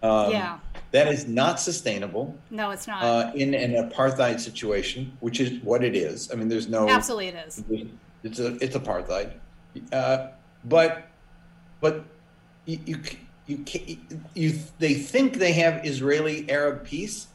Um, 0.03 0.31
Yeah. 0.31 0.59
That 0.91 1.07
is 1.07 1.27
not 1.27 1.59
sustainable 1.59 2.37
no, 2.51 2.69
it's 2.69 2.85
not. 2.85 3.01
uh, 3.01 3.31
in 3.33 3.55
an 3.55 3.89
apartheid 3.89 4.39
situation, 4.39 5.17
which 5.21 5.39
is 5.39 5.59
what 5.63 5.83
it 5.83 5.95
is. 5.95 6.31
I 6.31 6.35
mean, 6.35 6.49
there's 6.49 6.69
no 6.69 6.87
Absolutely, 6.87 7.29
it 7.29 7.47
is. 7.47 7.63
it's 8.21 8.39
a 8.39 8.55
it's 8.63 8.75
apartheid, 8.75 9.31
uh, 9.91 10.27
but 10.65 11.07
but 11.81 12.05
you 12.65 12.79
you 12.85 12.99
you, 13.47 13.65
you 14.35 14.53
they 14.77 14.93
think 14.93 15.37
they 15.37 15.53
have 15.53 15.83
Israeli 15.83 16.47
Arab 16.47 16.85
peace, 16.85 17.27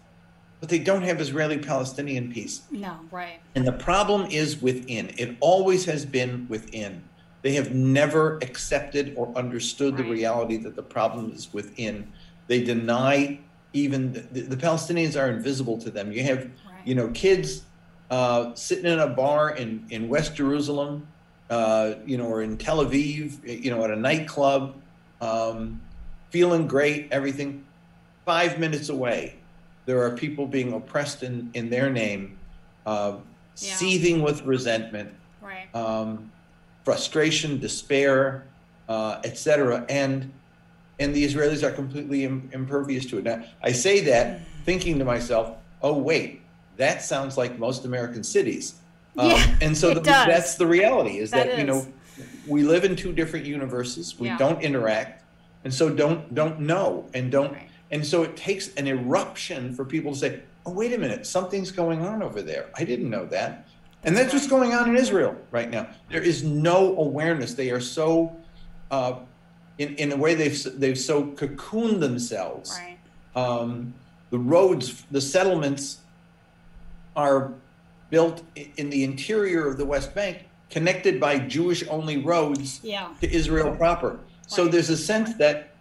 but 0.61 0.69
they 0.69 0.79
don't 0.79 1.03
have 1.03 1.21
Israeli 1.21 1.59
Palestinian 1.59 2.31
peace. 2.33 2.63
No, 2.71 3.01
right. 3.11 3.41
And 3.57 3.67
the 3.67 3.73
problem 3.73 4.31
is 4.31 4.63
within. 4.63 5.11
It 5.19 5.37
always 5.41 5.85
has 5.87 6.05
been 6.07 6.47
within. 6.49 7.03
They 7.43 7.55
have 7.55 7.75
never 7.75 8.37
accepted 8.37 9.15
or 9.17 9.33
understood 9.37 9.97
the 9.97 10.05
reality 10.05 10.57
that 10.59 10.77
the 10.77 10.83
problem 10.83 11.33
is 11.33 11.53
within. 11.53 12.13
They 12.49 12.65
deny 12.65 13.45
even 13.73 14.13
the, 14.13 14.41
the 14.43 14.57
Palestinians 14.57 15.21
are 15.21 15.31
invisible 15.31 15.79
to 15.83 15.91
them. 15.91 16.11
You 16.13 16.23
have, 16.25 16.39
Right. 16.39 16.53
you 16.85 16.95
know, 16.95 17.11
kids 17.11 17.67
uh, 18.11 18.55
sitting 18.55 18.87
in 18.91 18.99
a 18.99 19.09
bar 19.09 19.51
in, 19.55 19.87
in 19.91 20.09
West 20.09 20.35
Jerusalem, 20.35 21.09
uh, 21.51 21.95
you 22.07 22.17
know, 22.17 22.27
or 22.27 22.43
in 22.43 22.57
Tel 22.57 22.85
Aviv, 22.85 23.41
you 23.45 23.71
know, 23.71 23.85
at 23.85 23.91
a 23.91 23.97
nightclub, 23.97 24.83
um, 25.21 25.83
feeling 26.33 26.67
great, 26.67 27.09
everything. 27.13 27.67
Five 28.27 28.59
minutes 28.59 28.89
away, 28.89 29.45
there 29.87 30.03
are 30.03 30.15
people 30.17 30.47
being 30.47 30.73
oppressed 30.73 31.23
in, 31.23 31.51
in 31.55 31.71
their 31.71 31.91
name, 31.91 32.41
uh, 32.87 33.19
Yeah. 33.61 33.75
seething 33.75 34.23
with 34.23 34.43
resentment, 34.43 35.15
Right. 35.41 35.75
um, 35.75 36.33
frustration, 36.85 37.59
despair, 37.61 38.55
uh, 38.89 39.21
etc. 39.25 39.85
And 39.89 40.38
and 40.99 41.15
the 41.15 41.25
Israelis 41.25 41.63
are 41.63 41.71
completely 41.71 42.25
Im- 42.25 42.51
impervious 42.53 43.07
to 43.07 43.19
it. 43.19 43.25
Now, 43.25 43.45
I 43.63 43.73
say 43.73 44.01
that 44.01 44.41
thinking 44.65 44.99
to 44.99 45.05
myself, 45.05 45.57
"Oh 45.83 45.97
wait, 45.97 46.43
that 46.77 47.03
sounds 47.03 47.37
like 47.37 47.59
most 47.59 47.85
American 47.85 48.23
cities." 48.25 48.75
Um, 49.17 49.31
Yeah, 49.31 49.57
and 49.61 49.77
so 49.77 49.95
the, 49.95 50.01
that's 50.01 50.57
the 50.57 50.67
reality 50.67 51.19
is 51.19 51.31
That 51.31 51.49
that, 51.49 51.59
you 51.59 51.65
know 51.65 51.87
we 52.49 52.63
live 52.65 52.85
in 52.85 52.97
two 52.97 53.13
different 53.13 53.47
universes. 53.47 54.19
We 54.19 54.27
Yeah. 54.27 54.39
don't 54.39 54.61
interact, 54.63 55.23
and 55.65 55.73
so 55.73 55.89
don't 55.89 56.35
don't 56.35 56.61
know 56.61 57.07
and 57.15 57.31
don't. 57.31 57.53
Right. 57.53 57.69
And 57.91 58.05
so 58.05 58.23
it 58.23 58.37
takes 58.37 58.75
an 58.75 58.87
eruption 58.87 59.75
for 59.75 59.85
people 59.85 60.13
to 60.13 60.19
say, 60.19 60.41
"Oh, 60.67 60.73
wait 60.73 60.93
a 60.93 60.99
minute, 60.99 61.27
something's 61.27 61.71
going 61.71 62.03
on 62.03 62.23
over 62.23 62.43
there. 62.43 62.67
I 62.77 62.85
didn't 62.85 63.09
know 63.09 63.25
that." 63.27 63.67
And 64.05 64.17
that's 64.17 64.33
what's 64.33 64.47
going 64.47 64.73
on 64.75 64.89
in 64.89 64.97
Israel 64.97 65.37
right 65.51 65.71
now. 65.71 65.89
There 66.11 66.23
is 66.23 66.45
no 66.45 66.97
awareness. 66.99 67.55
They 67.55 67.71
are 67.71 67.81
so, 67.81 68.37
uh, 68.93 69.21
in 69.79 69.95
in 69.97 70.13
a 70.13 70.17
way, 70.17 70.35
they've 70.35 70.61
they've 70.79 70.99
so 70.99 71.25
cocooned 71.25 72.01
themselves. 72.01 72.79
Right. 72.79 72.99
Um, 73.35 73.95
the 74.31 74.39
roads, 74.39 75.05
the 75.11 75.21
settlements, 75.21 75.99
are 77.17 77.53
built 78.11 78.43
in 78.77 78.91
the 78.91 79.05
interior 79.05 79.67
of 79.67 79.77
the 79.79 79.85
West 79.85 80.15
Bank, 80.15 80.45
connected 80.71 81.21
by 81.21 81.39
Jewish-only 81.39 82.19
roads 82.19 82.81
Yeah. 82.83 83.09
to 83.21 83.31
Israel 83.31 83.75
proper. 83.75 84.19
So 84.47 84.67
there's 84.67 84.91
a 84.91 84.97
sense 84.97 85.35
that 85.35 85.75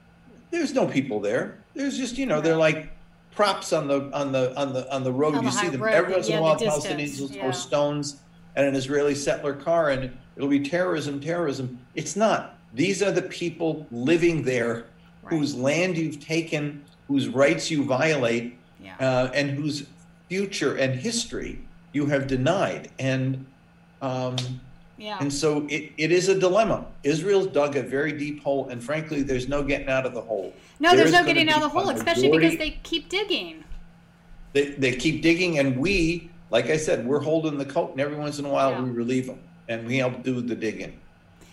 there's 0.52 0.74
no 0.74 0.86
people 0.86 1.20
there. 1.20 1.58
There's 1.74 1.98
just 1.98 2.18
you 2.18 2.26
know 2.26 2.42
they're 2.42 2.58
like 2.58 2.90
props 3.32 3.72
on 3.74 3.88
the 3.88 4.10
on 4.14 4.32
the 4.32 4.56
on 4.60 4.74
the 4.74 4.94
on 4.94 5.04
the 5.04 5.12
road. 5.12 5.36
On 5.36 5.44
you 5.44 5.50
the 5.50 5.56
see 5.56 5.70
them 5.70 5.82
road, 5.84 5.94
every 5.94 6.14
once 6.14 6.28
in 6.30 6.38
a 6.38 6.42
while. 6.42 6.58
Palestinians 6.58 7.20
will 7.20 7.28
throw 7.28 7.52
stones 7.52 8.18
at 8.56 8.66
an 8.66 8.76
Israeli 8.76 9.16
settler 9.16 9.54
car, 9.54 9.90
and 9.92 10.18
it'll 10.36 10.50
be 10.50 10.60
terrorism, 10.60 11.20
terrorism. 11.20 11.80
It's 11.96 12.16
not. 12.16 12.57
These 12.74 13.02
are 13.02 13.12
the 13.12 13.22
people 13.22 13.88
living 13.92 14.44
there, 14.44 14.86
whose 15.26 15.56
land 15.56 15.98
you've 15.98 16.20
taken, 16.20 16.84
whose 17.08 17.28
rights 17.28 17.72
you 17.72 17.84
violate, 17.84 18.58
Yeah. 18.84 18.96
uh, 19.00 19.32
and 19.34 19.50
whose 19.52 19.86
future 20.30 20.76
and 20.76 20.94
history 21.00 21.60
you 21.94 22.06
have 22.08 22.28
denied. 22.28 22.90
And 23.00 23.46
um, 24.02 24.36
Yeah. 24.98 25.18
and 25.20 25.32
so 25.34 25.66
it, 25.70 25.92
it 25.98 26.12
is 26.12 26.28
a 26.30 26.38
dilemma. 26.40 26.86
Israel's 27.04 27.48
dug 27.48 27.76
a 27.76 27.82
very 27.84 28.12
deep 28.12 28.44
hole, 28.44 28.68
and 28.70 28.84
frankly, 28.84 29.22
there's 29.24 29.48
no 29.48 29.64
getting 29.64 29.90
out 29.90 30.06
of 30.06 30.14
the 30.14 30.22
hole. 30.22 30.54
No, 30.80 30.90
There 30.90 31.00
there's 31.00 31.12
no 31.14 31.24
getting 31.26 31.50
out 31.50 31.58
of 31.58 31.62
the 31.64 31.70
hole, 31.70 31.90
especially 31.90 32.30
because 32.30 32.58
they 32.58 32.72
keep 32.84 33.10
digging. 33.10 33.64
They, 34.54 34.66
they 34.72 34.96
keep 34.96 35.22
digging, 35.22 35.60
and 35.60 35.78
we, 35.78 36.30
like 36.52 36.70
I 36.70 36.78
said, 36.78 37.06
we're 37.06 37.20
holding 37.22 37.58
the 37.58 37.66
coat, 37.66 37.92
and 37.92 38.00
every 38.02 38.16
once 38.18 38.40
in 38.40 38.46
a 38.46 38.50
while 38.50 38.72
Yeah. 38.72 38.82
we 38.82 38.90
relieve 38.92 39.28
them, 39.28 39.40
and 39.68 39.86
we 39.88 39.98
help 39.98 40.24
do 40.24 40.42
the 40.42 40.56
digging. 40.56 41.00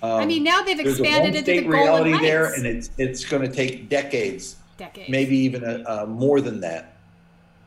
I 0.05 0.23
Um, 0.23 0.29
mean, 0.29 0.45
now 0.45 0.63
they've 0.63 0.79
expanded 0.81 1.35
a 1.35 1.39
into 1.39 1.51
the 1.53 1.63
one-state 1.63 1.69
reality 1.69 2.11
Heights. 2.11 2.23
there, 2.23 2.53
and 2.55 2.67
it's 2.67 2.91
it's 2.99 3.25
going 3.25 3.43
to 3.49 3.55
take 3.55 3.89
decades, 3.89 4.57
Decades. 4.77 5.09
maybe 5.09 5.37
even 5.39 5.65
a, 5.65 5.83
uh, 5.89 6.07
more 6.07 6.41
than 6.41 6.61
that, 6.61 6.97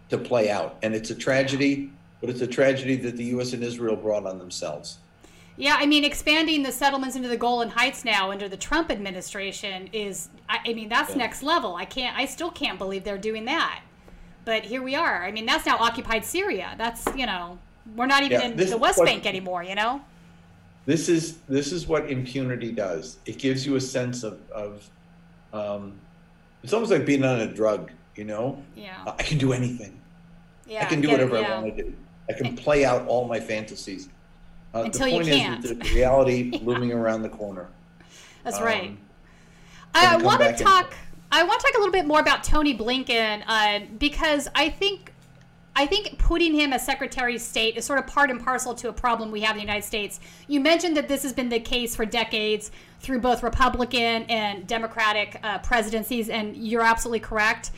to 0.10 0.17
play 0.17 0.50
out. 0.50 0.78
And 0.84 0.93
it's 0.93 1.10
a 1.10 1.15
tragedy, 1.15 1.89
but 2.21 2.30
it's 2.30 2.41
a 2.41 2.47
tragedy 2.47 2.95
that 2.97 3.17
the 3.17 3.26
U.S. 3.26 3.54
and 3.54 3.63
Israel 3.63 3.95
brought 3.95 4.26
on 4.26 4.38
themselves. 4.38 4.97
Yeah, 5.60 5.76
I 5.80 5.88
mean, 5.88 6.04
expanding 6.04 6.62
the 6.62 6.71
settlements 6.71 7.15
into 7.15 7.30
the 7.30 7.38
Golan 7.38 7.69
Heights 7.69 8.06
now 8.06 8.30
under 8.30 8.47
the 8.47 8.58
Trump 8.58 8.91
administration 8.91 9.89
is, 9.91 10.30
I, 10.47 10.60
I 10.67 10.73
mean, 10.73 10.88
that's 10.88 11.10
Yeah. 11.12 11.17
next 11.17 11.41
level. 11.41 11.76
I 11.76 11.86
can't, 11.86 12.15
I 12.15 12.26
still 12.26 12.52
can't 12.52 12.78
believe 12.78 13.04
they're 13.04 13.17
doing 13.17 13.45
that. 13.45 13.82
But 14.45 14.63
here 14.65 14.84
we 14.84 14.93
are. 14.93 15.26
I 15.26 15.32
mean, 15.32 15.47
that's 15.47 15.65
now 15.65 15.78
occupied 15.80 16.23
Syria. 16.26 16.76
That's, 16.78 17.04
you 17.15 17.26
know, 17.26 17.58
we're 17.95 18.06
not 18.06 18.21
even 18.21 18.39
Yeah, 18.39 18.63
in 18.65 18.69
the 18.69 18.78
West 18.78 19.04
Bank 19.04 19.26
anymore, 19.26 19.63
you 19.63 19.73
know? 19.73 20.02
This 20.88 21.10
is 21.10 21.39
this 21.50 21.71
is 21.73 21.86
what 21.86 22.10
impunity 22.10 22.71
does. 22.71 23.17
It 23.26 23.38
gives 23.38 23.65
you 23.65 23.76
a 23.76 23.82
sense 23.82 24.23
of 24.23 24.39
of 24.52 24.89
um, 25.54 25.93
it's 26.63 26.71
almost 26.73 26.91
like 26.91 27.06
being 27.06 27.23
on 27.26 27.41
a 27.41 27.54
drug. 27.54 27.91
You 28.15 28.23
know, 28.23 28.63
Yeah. 28.76 28.95
I 29.06 29.21
can 29.21 29.38
do 29.38 29.54
anything. 29.54 30.02
Yeah. 30.65 30.82
I 30.84 30.86
can 30.86 31.02
do 31.02 31.10
get 31.10 31.19
it, 31.19 31.30
whatever 31.30 31.41
yeah. 31.47 31.58
I 31.58 31.62
want 31.62 31.78
to 31.78 31.84
do. 31.84 31.93
I 32.30 32.34
can 32.34 32.56
play 32.56 32.84
out 32.84 33.06
all 33.08 33.28
my 33.28 33.39
fantasies. 33.39 34.10
Uh, 34.73 34.84
Until 34.84 35.02
the 35.06 35.12
you 35.12 35.15
point 35.17 35.28
can't. 35.28 35.63
is 35.65 35.78
the 35.78 35.93
reality 35.93 36.60
looming 36.63 36.91
around 36.93 37.21
the 37.21 37.30
corner. 37.30 37.67
That's 38.43 38.60
right. 38.60 38.89
Um, 38.89 38.97
I 39.93 40.17
want 40.17 40.39
to 40.41 40.45
back 40.47 40.58
and- 40.58 40.65
talk. 40.65 40.93
I 41.32 41.43
want 41.43 41.60
to 41.60 41.67
talk 41.67 41.76
a 41.76 41.80
little 41.80 41.91
bit 41.91 42.06
more 42.08 42.21
about 42.21 42.43
Tony 42.45 42.76
Blinken 42.78 43.43
uh, 43.45 43.82
because 44.00 44.47
I 44.56 44.69
think 44.69 45.13
I 45.77 45.85
think 45.85 46.17
putting 46.17 46.55
him 46.55 46.73
as 46.73 46.83
Secretary 46.83 47.35
of 47.35 47.41
State 47.41 47.77
is 47.77 47.85
sort 47.85 47.99
of 47.99 48.07
part 48.07 48.31
and 48.31 48.43
parcel 48.43 48.73
to 48.73 48.89
a 48.89 48.93
problem 48.93 49.29
we 49.29 49.41
have 49.41 49.51
in 49.51 49.57
the 49.57 49.61
United 49.61 49.85
States. 49.85 50.19
You 50.47 50.59
mentioned 50.59 50.97
that 50.97 51.07
this 51.07 51.21
has 51.21 51.33
been 51.33 51.49
the 51.49 51.59
case 51.59 51.95
for 51.95 52.03
decades 52.03 52.71
through 52.99 53.19
both 53.19 53.43
Republican 53.43 54.23
and 54.23 54.65
Democratic 54.65 55.39
uh, 55.43 55.59
presidencies, 55.59 56.29
and 56.29 56.57
you're 56.57 56.81
absolutely 56.81 57.19
correct. 57.19 57.69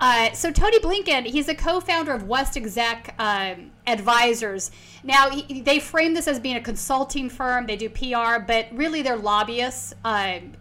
Uh, 0.00 0.30
so 0.32 0.50
Tony 0.50 0.78
Blinken, 0.80 1.24
he's 1.24 1.48
a 1.48 1.54
co-founder 1.54 2.12
of 2.12 2.24
West 2.24 2.58
Exec 2.58 3.14
um, 3.18 3.70
Advisors. 3.86 4.70
Now 5.02 5.30
he, 5.30 5.62
they 5.62 5.78
frame 5.78 6.12
this 6.12 6.28
as 6.28 6.38
being 6.38 6.56
a 6.56 6.60
consulting 6.60 7.30
firm. 7.30 7.64
They 7.66 7.76
do 7.76 7.88
PR, 7.88 8.38
but 8.46 8.66
really 8.70 9.00
they're 9.00 9.16
lobbyists. 9.16 9.94
Um, 10.04 10.52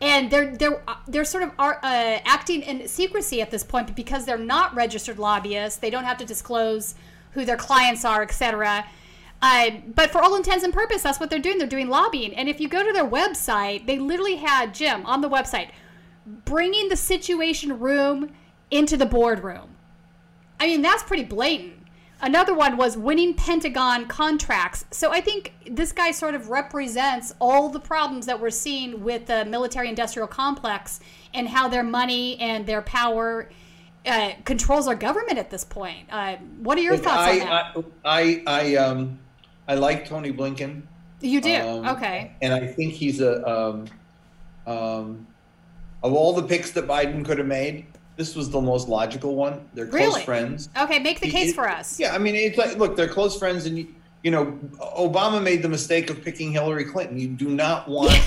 and 0.00 0.30
they're 0.30 0.54
they're 0.56 0.82
they're 1.08 1.24
sort 1.24 1.42
of 1.44 1.52
are, 1.58 1.78
uh, 1.82 2.18
acting 2.24 2.62
in 2.62 2.86
secrecy 2.86 3.40
at 3.40 3.50
this 3.50 3.64
point 3.64 3.94
because 3.96 4.26
they're 4.26 4.36
not 4.38 4.74
registered 4.74 5.18
lobbyists. 5.18 5.78
They 5.78 5.90
don't 5.90 6.04
have 6.04 6.18
to 6.18 6.24
disclose 6.24 6.94
who 7.32 7.44
their 7.44 7.56
clients 7.56 8.04
are, 8.04 8.22
etc. 8.22 8.84
Uh, 9.42 9.70
but 9.94 10.10
for 10.10 10.22
all 10.22 10.34
intents 10.36 10.64
and 10.64 10.72
purposes, 10.72 11.02
that's 11.02 11.20
what 11.20 11.30
they're 11.30 11.38
doing. 11.38 11.58
They're 11.58 11.66
doing 11.66 11.88
lobbying. 11.88 12.34
And 12.34 12.48
if 12.48 12.60
you 12.60 12.68
go 12.68 12.84
to 12.84 12.92
their 12.92 13.08
website, 13.08 13.86
they 13.86 13.98
literally 13.98 14.36
had 14.36 14.74
Jim 14.74 15.04
on 15.06 15.20
the 15.20 15.28
website 15.28 15.70
bringing 16.26 16.88
the 16.88 16.96
Situation 16.96 17.78
Room 17.78 18.34
into 18.70 18.96
the 18.96 19.06
boardroom. 19.06 19.76
I 20.58 20.66
mean, 20.66 20.82
that's 20.82 21.02
pretty 21.02 21.24
blatant. 21.24 21.75
Another 22.20 22.54
one 22.54 22.78
was 22.78 22.96
winning 22.96 23.34
Pentagon 23.34 24.06
contracts. 24.06 24.86
So 24.90 25.12
I 25.12 25.20
think 25.20 25.54
this 25.70 25.92
guy 25.92 26.12
sort 26.12 26.34
of 26.34 26.48
represents 26.48 27.34
all 27.40 27.68
the 27.68 27.80
problems 27.80 28.24
that 28.26 28.40
we're 28.40 28.50
seeing 28.50 29.04
with 29.04 29.26
the 29.26 29.44
military 29.44 29.88
industrial 29.88 30.26
complex 30.26 31.00
and 31.34 31.46
how 31.46 31.68
their 31.68 31.82
money 31.82 32.38
and 32.40 32.66
their 32.66 32.80
power 32.80 33.50
uh, 34.06 34.30
controls 34.44 34.88
our 34.88 34.94
government 34.94 35.36
at 35.38 35.50
this 35.50 35.64
point. 35.64 36.06
Uh, 36.10 36.36
what 36.60 36.78
are 36.78 36.82
your 36.82 36.94
Look, 36.94 37.04
thoughts 37.04 37.18
I, 37.18 37.32
on 37.32 37.38
that? 37.40 37.84
I, 38.04 38.20
I, 38.22 38.42
I, 38.46 38.76
um, 38.76 39.18
I 39.68 39.74
like 39.74 40.08
Tony 40.08 40.32
Blinken. 40.32 40.82
you 41.20 41.40
do? 41.42 41.54
Um, 41.54 41.86
okay. 41.88 42.32
And 42.40 42.54
I 42.54 42.66
think 42.66 42.94
he's 42.94 43.20
a, 43.20 43.46
um, 43.46 43.84
um, 44.66 45.26
of 46.02 46.14
all 46.14 46.32
the 46.32 46.44
picks 46.44 46.70
that 46.72 46.86
Biden 46.86 47.24
could 47.24 47.38
have 47.38 47.46
made, 47.46 47.86
this 48.16 48.34
was 48.34 48.50
the 48.50 48.60
most 48.60 48.88
logical 48.88 49.34
one. 49.36 49.68
They're 49.74 49.86
close 49.86 50.00
Really? 50.00 50.22
friends. 50.22 50.68
Okay, 50.78 50.98
make 50.98 51.20
the 51.20 51.30
case 51.30 51.50
it- 51.50 51.54
for 51.54 51.68
us. 51.68 52.00
Yeah, 52.00 52.14
I 52.14 52.18
mean, 52.18 52.34
it's 52.34 52.56
like, 52.58 52.76
look, 52.78 52.96
they're 52.96 53.08
close 53.08 53.38
friends, 53.38 53.66
and 53.66 53.78
you, 53.78 53.88
you 54.22 54.30
know, 54.30 54.58
Obama 54.98 55.42
made 55.42 55.62
the 55.62 55.68
mistake 55.68 56.08
of 56.10 56.22
picking 56.24 56.50
Hillary 56.50 56.84
Clinton. 56.84 57.18
You 57.18 57.28
do 57.28 57.48
not 57.50 57.88
want 57.96 58.18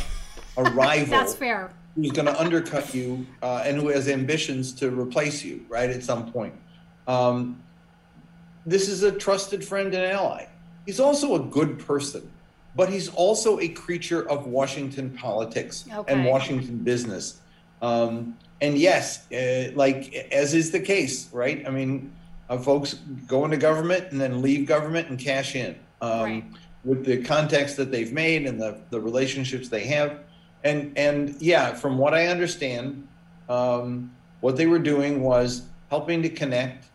a 0.57 0.63
rival 0.63 1.07
That's 1.09 1.33
fair. 1.35 1.71
who's 1.95 2.11
going 2.11 2.27
to 2.27 2.39
undercut 2.39 2.93
you 2.93 3.25
uh, 3.41 3.63
and 3.65 3.77
who 3.77 3.87
has 3.89 4.07
ambitions 4.07 4.71
to 4.73 4.89
replace 4.91 5.43
you, 5.43 5.65
right, 5.67 5.89
at 5.89 6.03
some 6.03 6.31
point. 6.31 6.53
Um, 7.07 7.61
this 8.65 8.87
is 8.87 9.01
a 9.03 9.11
trusted 9.11 9.65
friend 9.65 9.93
and 9.95 10.03
ally. 10.03 10.45
He's 10.85 10.99
also 10.99 11.35
a 11.35 11.39
good 11.39 11.79
person, 11.79 12.29
but 12.75 12.89
he's 12.89 13.09
also 13.09 13.59
a 13.59 13.67
creature 13.69 14.27
of 14.29 14.45
Washington 14.45 15.09
politics 15.11 15.85
and 16.07 16.25
Washington 16.25 16.77
business. 16.77 17.39
Um, 17.81 18.37
and 18.61 18.77
yes, 18.77 19.31
uh, 19.31 19.71
like 19.75 20.13
as 20.31 20.53
is 20.53 20.71
the 20.71 20.79
case, 20.79 21.31
right? 21.31 21.65
I 21.65 21.69
mean, 21.69 22.11
uh, 22.49 22.57
folks 22.57 22.95
go 23.27 23.45
into 23.45 23.57
government 23.57 24.11
and 24.11 24.19
then 24.19 24.41
leave 24.41 24.67
government 24.67 25.09
and 25.09 25.19
cash 25.19 25.55
in. 25.55 25.75
Um, 26.01 26.21
Right. 26.21 26.43
With 26.85 27.03
the 27.03 27.21
context 27.21 27.75
that 27.75 27.91
they've 27.91 28.13
made 28.13 28.45
and 28.45 28.57
the, 28.57 28.79
the 28.89 29.01
relationships 29.01 29.67
they 29.67 29.83
have, 29.87 30.19
and 30.63 30.97
and 30.97 31.35
yeah, 31.41 31.73
from 31.73 31.97
what 31.97 32.13
I 32.13 32.27
understand, 32.27 33.05
um, 33.49 34.15
what 34.39 34.55
they 34.55 34.65
were 34.65 34.79
doing 34.79 35.21
was 35.21 35.63
helping 35.89 36.21
to 36.21 36.29
connect 36.29 36.85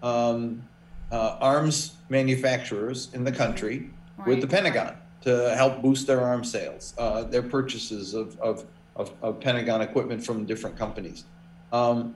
um, 0.00 0.62
uh, 1.10 1.38
arms 1.40 1.96
manufacturers 2.08 3.10
in 3.14 3.24
the 3.24 3.32
country 3.32 3.90
with 4.26 4.40
the 4.40 4.46
Pentagon 4.46 4.94
to 5.22 5.54
help 5.56 5.82
boost 5.82 6.06
their 6.06 6.20
arms 6.20 6.50
sales, 6.50 6.94
uh, 6.98 7.22
their 7.24 7.42
purchases 7.42 8.14
of, 8.14 8.38
of, 8.40 8.64
of, 8.96 9.12
of 9.22 9.40
Pentagon 9.40 9.80
equipment 9.80 10.24
from 10.24 10.44
different 10.44 10.76
companies. 10.76 11.24
Um, 11.72 12.14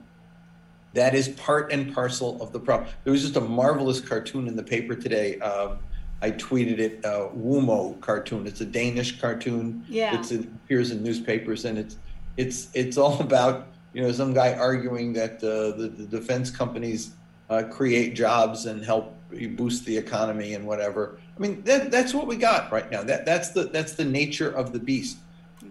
that 0.93 1.13
is 1.13 1.29
part 1.29 1.71
and 1.71 1.93
parcel 1.93 2.41
of 2.41 2.51
the 2.51 2.59
problem. 2.59 2.89
There 3.03 3.11
was 3.11 3.21
just 3.21 3.35
a 3.35 3.41
marvelous 3.41 4.01
cartoon 4.01 4.47
in 4.47 4.55
the 4.55 4.63
paper 4.63 4.95
today. 4.95 5.39
Um, 5.39 5.79
I 6.21 6.31
tweeted 6.31 6.79
it, 6.79 7.05
uh, 7.05 7.29
Wumo 7.37 7.99
cartoon. 8.01 8.47
It's 8.47 8.61
a 8.61 8.65
Danish 8.65 9.19
cartoon. 9.19 9.85
Yeah. 9.87 10.17
It's, 10.17 10.31
it 10.31 10.45
appears 10.45 10.91
in 10.91 11.03
newspapers, 11.03 11.65
and 11.65 11.77
it's 11.77 11.97
it's 12.37 12.69
it's 12.73 12.97
all 12.97 13.19
about 13.21 13.67
you 13.93 14.01
know 14.01 14.11
some 14.11 14.33
guy 14.33 14.53
arguing 14.53 15.13
that 15.13 15.35
uh, 15.43 15.77
the, 15.77 15.93
the 15.95 16.05
defense 16.05 16.49
companies 16.49 17.11
uh, 17.49 17.63
create 17.69 18.15
jobs 18.15 18.65
and 18.65 18.83
help 18.83 19.13
boost 19.55 19.85
the 19.85 19.95
economy 19.95 20.53
and 20.53 20.65
whatever. 20.65 21.19
I 21.35 21.39
mean 21.39 21.61
that 21.63 21.91
that's 21.91 22.13
what 22.13 22.27
we 22.27 22.37
got 22.37 22.71
right 22.71 22.89
now. 22.89 23.03
That 23.03 23.25
that's 23.25 23.49
the 23.49 23.65
that's 23.65 23.93
the 23.93 24.05
nature 24.05 24.49
of 24.49 24.73
the 24.73 24.79
beast. 24.79 25.17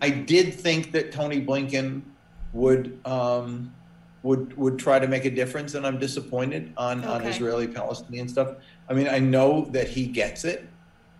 I 0.01 0.11
did 0.11 0.55
think 0.55 0.93
that 0.93 1.13
Tony 1.13 1.41
Blinken 1.45 2.03
would 2.53 2.99
um, 3.05 3.73
would 4.23 4.57
would 4.57 4.79
try 4.79 4.99
to 4.99 5.07
make 5.07 5.25
a 5.25 5.31
difference, 5.31 5.75
and 5.75 5.87
I'm 5.87 5.99
disappointed 5.99 6.73
on 6.77 7.05
on 7.05 7.23
Israeli 7.23 7.69
Palestinian 7.69 8.29
stuff. 8.29 8.57
I 8.89 8.95
mean, 8.95 9.09
I 9.09 9.19
know 9.19 9.67
that 9.73 9.89
he 9.89 10.07
gets 10.07 10.45
it, 10.45 10.69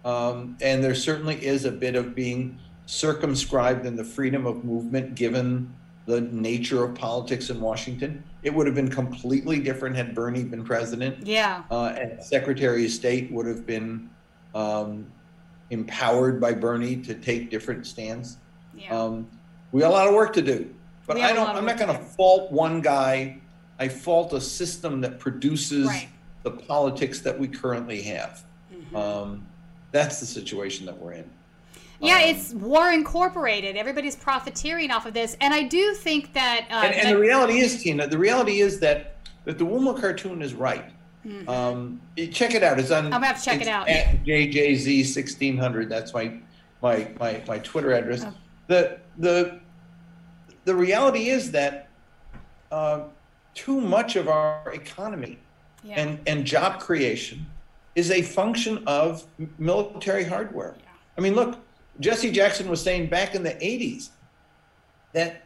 um, 0.05 0.57
and 0.61 0.83
there 0.83 0.95
certainly 0.95 1.45
is 1.45 1.65
a 1.65 1.73
bit 1.73 1.95
of 1.95 2.15
being 2.15 2.59
circumscribed 2.87 3.85
in 3.85 3.97
the 3.97 4.05
freedom 4.05 4.47
of 4.47 4.65
movement 4.65 5.15
given 5.15 5.75
the 6.07 6.21
nature 6.21 6.85
of 6.85 6.95
politics 6.95 7.51
in 7.51 7.61
Washington. 7.61 8.23
It 8.45 8.55
would 8.55 8.67
have 8.67 8.77
been 8.77 8.89
completely 8.91 9.59
different 9.59 9.97
had 9.97 10.15
Bernie 10.15 10.45
been 10.45 10.65
president 10.65 11.27
Yeah. 11.27 11.65
uh, 11.69 11.95
and 11.99 12.23
Secretary 12.23 12.85
of 12.85 12.93
State 12.93 13.33
would 13.33 13.47
have 13.47 13.67
been 13.67 14.09
um, 14.55 15.11
empowered 15.71 16.41
by 16.41 16.53
Bernie 16.53 16.97
to 16.99 17.15
take 17.15 17.51
different 17.51 17.87
stands. 17.87 18.39
Yeah. 18.77 18.99
Um, 18.99 19.29
we 19.73 19.81
got 19.81 19.91
a 19.91 19.95
lot 19.95 20.09
of 20.09 20.15
work 20.15 20.33
to 20.35 20.43
do, 20.43 20.73
but 21.07 21.17
We 21.17 21.23
I 21.23 21.33
don't. 21.33 21.49
I'm 21.49 21.65
not 21.65 21.79
going 21.79 21.95
to 21.97 22.03
fault 22.03 22.51
one 22.53 22.81
guy. 22.81 23.39
I 23.79 23.89
fault 23.89 24.33
a 24.33 24.41
system 24.41 25.01
that 25.03 25.19
produces 25.19 25.87
Right. 25.87 26.09
the 26.45 26.51
politics 26.51 27.21
that 27.21 27.39
we 27.39 27.49
currently 27.49 28.03
have. 28.03 28.45
Mm-hmm. 28.73 28.97
Um, 28.97 29.47
that's 29.93 30.21
the 30.21 30.27
situation 30.27 30.87
that 30.87 30.97
we're 30.97 31.13
in. 31.13 31.31
Yeah, 32.01 32.17
Um, 32.17 32.23
it's 32.25 32.53
War 32.55 32.93
Incorporated. 32.93 33.77
Everybody's 33.77 34.17
profiteering 34.17 34.91
off 34.91 35.07
of 35.07 35.15
this, 35.15 35.37
and 35.41 35.53
I 35.53 35.63
do 35.63 35.95
think 35.95 36.33
that. 36.35 36.67
Uh, 36.71 36.87
and, 36.87 36.95
and 36.95 37.09
the 37.17 37.19
reality 37.19 37.59
is, 37.59 37.83
Tina, 37.83 38.07
the 38.07 38.19
reality 38.19 38.61
is 38.61 38.81
that 38.81 39.17
that 39.45 39.59
the 39.59 39.65
Wumo 39.65 39.99
cartoon 39.99 40.43
is 40.43 40.55
right. 40.55 40.85
Um, 41.49 42.01
check 42.33 42.55
it 42.55 42.63
out. 42.63 42.79
It's 42.79 42.91
on. 42.91 43.05
Mm-hmm. 43.05 43.15
I'm 43.15 43.21
gonna 43.21 43.27
have 43.27 43.39
to 43.39 43.45
check 43.45 43.61
it 43.61 43.67
out. 43.69 43.89
At 43.89 44.25
JJZ 44.25 45.05
sixteen 45.07 45.57
hundred. 45.57 45.89
That's 45.89 46.15
my 46.15 46.39
my 46.83 47.09
my 47.19 47.43
my 47.49 47.59
Twitter 47.59 47.93
address. 47.93 48.25
Oh. 48.25 48.33
The 48.67 48.99
the 49.19 49.61
the 50.65 50.75
reality 50.75 51.29
is 51.29 51.51
that 51.53 51.89
uh, 52.73 53.05
too 53.55 53.81
much 53.81 54.17
of 54.17 54.29
our 54.29 54.73
economy 54.73 55.39
yeah. 55.83 56.01
and 56.01 56.21
and 56.27 56.45
job 56.45 56.81
creation 56.81 57.47
is 57.95 58.11
a 58.11 58.23
function 58.23 58.83
of 58.87 59.25
military 59.59 60.25
hardware. 60.25 60.75
I 61.17 61.21
mean, 61.23 61.35
look, 61.35 61.59
Jesse 61.99 62.31
Jackson 62.31 62.69
was 62.69 62.83
saying 62.83 63.09
back 63.09 63.35
in 63.35 63.43
the 63.43 63.53
80s 63.53 64.11
that 65.15 65.43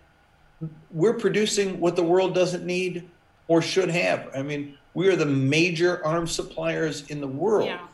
we're 0.90 1.14
producing 1.14 1.78
what 1.78 1.94
the 1.94 2.02
world 2.02 2.34
doesn't 2.34 2.66
need 2.66 3.08
or 3.46 3.62
should 3.62 3.88
have. 3.88 4.28
I 4.34 4.42
mean, 4.42 4.76
we 4.94 5.08
are 5.08 5.16
the 5.16 5.26
major 5.26 6.04
arms 6.04 6.32
suppliers 6.32 7.06
in 7.08 7.20
the 7.20 7.28
world. 7.28 7.66
yeah. 7.66 7.86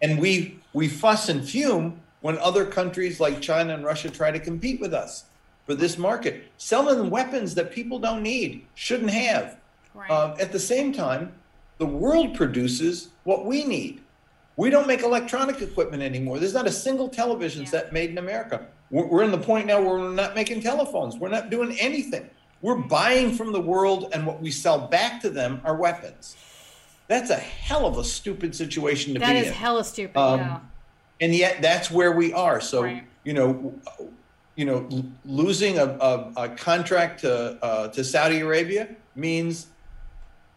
And 0.00 0.18
we 0.18 0.58
we 0.72 0.88
fuss 0.88 1.28
and 1.28 1.46
fume 1.46 2.00
when 2.20 2.38
other 2.38 2.64
countries 2.64 3.20
like 3.20 3.40
China 3.40 3.74
and 3.74 3.84
Russia 3.84 4.10
try 4.10 4.30
to 4.30 4.38
compete 4.40 4.80
with 4.80 4.92
us 4.94 5.24
for 5.66 5.74
this 5.74 5.98
market, 5.98 6.44
selling 6.56 7.10
weapons 7.10 7.54
that 7.54 7.70
people 7.70 7.98
don't 7.98 8.22
need, 8.22 8.66
shouldn't 8.74 9.10
have. 9.10 9.56
Right. 9.94 10.10
Um, 10.10 10.34
at 10.40 10.52
the 10.52 10.58
same 10.58 10.92
time, 10.92 11.32
the 11.78 11.86
world 11.86 12.34
produces 12.34 13.08
what 13.24 13.44
we 13.46 13.64
need. 13.64 14.00
We 14.56 14.70
don't 14.70 14.88
make 14.88 15.02
electronic 15.02 15.60
equipment 15.62 16.02
anymore. 16.02 16.38
There's 16.40 16.54
not 16.54 16.66
a 16.66 16.72
single 16.72 17.08
television 17.08 17.62
Yeah. 17.62 17.68
set 17.68 17.92
made 17.92 18.10
in 18.10 18.18
America. 18.18 18.66
We're, 18.90 19.06
we're 19.06 19.22
in 19.22 19.30
the 19.30 19.38
point 19.38 19.66
now 19.66 19.80
where 19.80 19.98
we're 19.98 20.10
not 20.10 20.34
making 20.34 20.62
telephones. 20.62 21.16
We're 21.16 21.28
not 21.28 21.50
doing 21.50 21.78
anything. 21.78 22.28
We're 22.60 22.74
buying 22.74 23.32
from 23.34 23.52
the 23.52 23.60
world, 23.60 24.08
and 24.12 24.26
what 24.26 24.40
we 24.40 24.50
sell 24.50 24.78
back 24.88 25.20
to 25.20 25.30
them 25.30 25.60
are 25.64 25.76
weapons. 25.76 26.36
That's 27.06 27.30
a 27.30 27.36
hell 27.36 27.86
of 27.86 27.98
a 27.98 28.04
stupid 28.04 28.54
situation 28.54 29.14
to 29.14 29.20
that 29.20 29.32
be 29.32 29.38
is 29.38 29.46
in. 29.48 29.52
hella 29.52 29.84
stupid. 29.84 30.18
Um, 30.18 30.40
yeah. 30.40 30.58
And 31.20 31.34
yet 31.34 31.60
that's 31.62 31.90
where 31.90 32.12
we 32.12 32.32
are. 32.32 32.60
So 32.60 32.82
Right. 32.84 33.04
you 33.24 33.32
know, 33.32 33.74
you 34.56 34.64
know, 34.64 34.88
losing 35.24 35.78
a, 35.78 35.84
a, 35.84 36.32
a 36.36 36.48
contract 36.50 37.20
to 37.20 37.58
uh, 37.62 37.88
to 37.88 38.04
Saudi 38.04 38.40
Arabia 38.40 38.88
means 39.14 39.68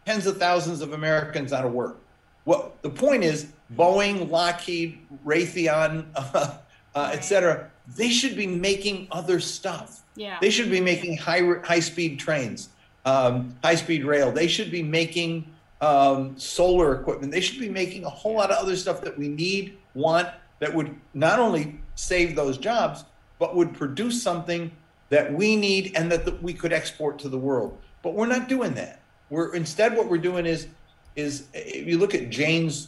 tens 0.05 0.25
of 0.25 0.37
thousands 0.37 0.81
of 0.81 0.93
Americans 0.93 1.53
out 1.53 1.65
of 1.65 1.71
work. 1.73 1.99
What 2.43 2.81
the 2.81 2.89
point 2.89 3.23
is, 3.23 3.47
Boeing, 3.75 4.29
Lockheed, 4.29 4.97
Raytheon, 5.25 6.05
uh, 6.15 6.57
uh, 6.95 7.11
et 7.13 7.21
cetera, 7.21 7.69
they 7.95 8.09
should 8.09 8.35
be 8.35 8.47
making 8.47 9.07
other 9.11 9.39
stuff. 9.39 10.01
Yeah. 10.15 10.37
They 10.41 10.49
should 10.49 10.71
be 10.71 10.81
making 10.81 11.17
high 11.17 11.41
high 11.63 11.79
speed 11.79 12.19
trains, 12.19 12.69
um, 13.05 13.55
high 13.63 13.75
speed 13.75 14.05
rail. 14.05 14.31
They 14.31 14.47
should 14.47 14.71
be 14.71 14.81
making 14.83 15.45
um, 15.81 16.37
solar 16.37 16.99
equipment. 16.99 17.31
They 17.31 17.41
should 17.41 17.59
be 17.59 17.69
making 17.69 18.03
a 18.05 18.09
whole 18.09 18.35
lot 18.35 18.51
of 18.51 18.57
other 18.57 18.75
stuff 18.75 19.01
that 19.01 19.17
we 19.17 19.27
need, 19.27 19.77
want, 19.93 20.29
that 20.61 20.73
would 20.73 20.95
not 21.13 21.39
only 21.39 21.81
save 21.95 22.35
those 22.35 22.57
jobs, 22.57 23.03
but 23.39 23.55
would 23.55 23.73
produce 23.73 24.21
something 24.23 24.71
that 25.09 25.33
we 25.33 25.55
need 25.57 25.91
and 25.95 26.09
that 26.11 26.23
the, 26.23 26.35
we 26.35 26.53
could 26.53 26.71
export 26.71 27.19
to 27.19 27.27
the 27.29 27.37
world. 27.37 27.77
But 28.03 28.13
we're 28.13 28.27
not 28.27 28.47
doing 28.47 28.75
that. 28.75 29.01
We're 29.29 29.53
instead 29.53 29.97
what 29.97 30.07
we're 30.07 30.17
doing 30.19 30.45
is 30.45 30.67
is 31.15 31.47
if 31.53 31.87
you 31.87 31.97
look 31.97 32.15
at 32.15 32.29
Jane's 32.29 32.87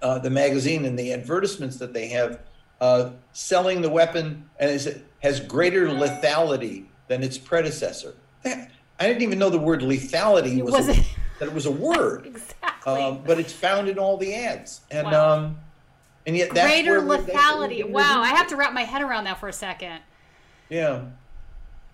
uh, 0.00 0.18
the 0.18 0.30
magazine 0.30 0.86
and 0.86 0.98
the 0.98 1.12
advertisements 1.12 1.76
that 1.76 1.92
they 1.92 2.08
have 2.08 2.40
uh, 2.80 3.10
selling 3.32 3.82
the 3.82 3.90
weapon 3.90 4.48
and 4.58 4.70
is 4.70 4.86
it 4.86 5.04
has 5.22 5.40
greater 5.40 5.88
lethality 5.88 6.86
than 7.08 7.22
its 7.22 7.36
predecessor. 7.36 8.14
I 8.44 9.06
didn't 9.06 9.22
even 9.22 9.38
know 9.38 9.50
the 9.50 9.58
word 9.58 9.80
lethality 9.80 10.62
was, 10.62 10.72
Was 10.72 10.88
a, 10.88 11.06
that 11.40 11.48
it 11.48 11.52
was 11.52 11.66
a 11.66 11.70
word, 11.70 12.26
exactly. 12.34 12.92
um, 12.92 13.22
but 13.26 13.38
it's 13.38 13.52
found 13.52 13.88
in 13.88 13.98
all 13.98 14.16
the 14.16 14.34
ads, 14.34 14.80
and 14.90 15.06
Wow. 15.06 15.34
um, 15.34 15.58
and 16.26 16.36
yet 16.36 16.52
that's 16.54 16.66
Greater 16.66 16.98
where 17.00 17.18
we're- 17.18 17.22
that's 17.22 17.32
where 17.32 17.58
we're 17.58 17.68
lethality. 17.68 17.88
Wow, 17.88 18.20
I 18.20 18.28
have 18.28 18.46
to 18.48 18.56
wrap 18.56 18.72
my 18.72 18.84
head 18.84 19.02
around 19.02 19.24
that 19.24 19.38
for 19.40 19.48
a 19.48 19.52
second. 19.52 20.00
Yeah, 20.68 21.02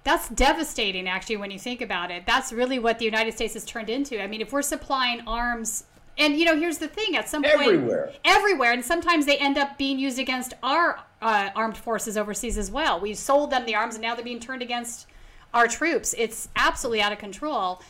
That's 0.05 0.29
devastating, 0.29 1.09
actually, 1.09 1.39
when 1.39 1.51
you 1.51 1.59
think 1.59 1.81
about 1.81 2.11
it. 2.11 2.25
That's 2.27 2.53
really 2.53 2.79
what 2.79 2.99
the 2.99 3.05
United 3.05 3.35
States 3.35 3.55
has 3.55 3.65
turned 3.65 3.89
into. 3.91 4.23
I 4.23 4.27
mean, 4.29 4.41
if 4.41 4.53
we're 4.53 4.63
supplying 4.63 5.23
arms, 5.27 5.85
and 6.19 6.37
you 6.39 6.45
know, 6.45 6.57
here's 6.57 6.79
the 6.79 6.87
thing: 6.89 7.17
at 7.17 7.29
some 7.29 7.43
point, 7.43 7.55
Everywhere. 7.55 8.13
everywhere, 8.25 8.73
and 8.73 8.85
sometimes 8.85 9.27
they 9.27 9.37
end 9.39 9.59
up 9.59 9.77
being 9.79 9.99
used 9.99 10.19
against 10.19 10.55
our 10.63 11.01
uh, 11.23 11.51
armed 11.57 11.77
forces 11.77 12.17
overseas 12.17 12.57
as 12.59 12.71
well. 12.71 13.01
We've 13.01 13.17
sold 13.19 13.51
them 13.51 13.65
the 13.67 13.75
arms, 13.75 13.95
and 13.97 14.03
now 14.03 14.15
they're 14.15 14.25
being 14.25 14.39
turned 14.41 14.63
against 14.63 15.07
our 15.55 15.67
troops. 15.67 16.15
It's 16.19 16.49
absolutely 16.55 17.01
out 17.03 17.13
of 17.13 17.19
control. 17.19 17.81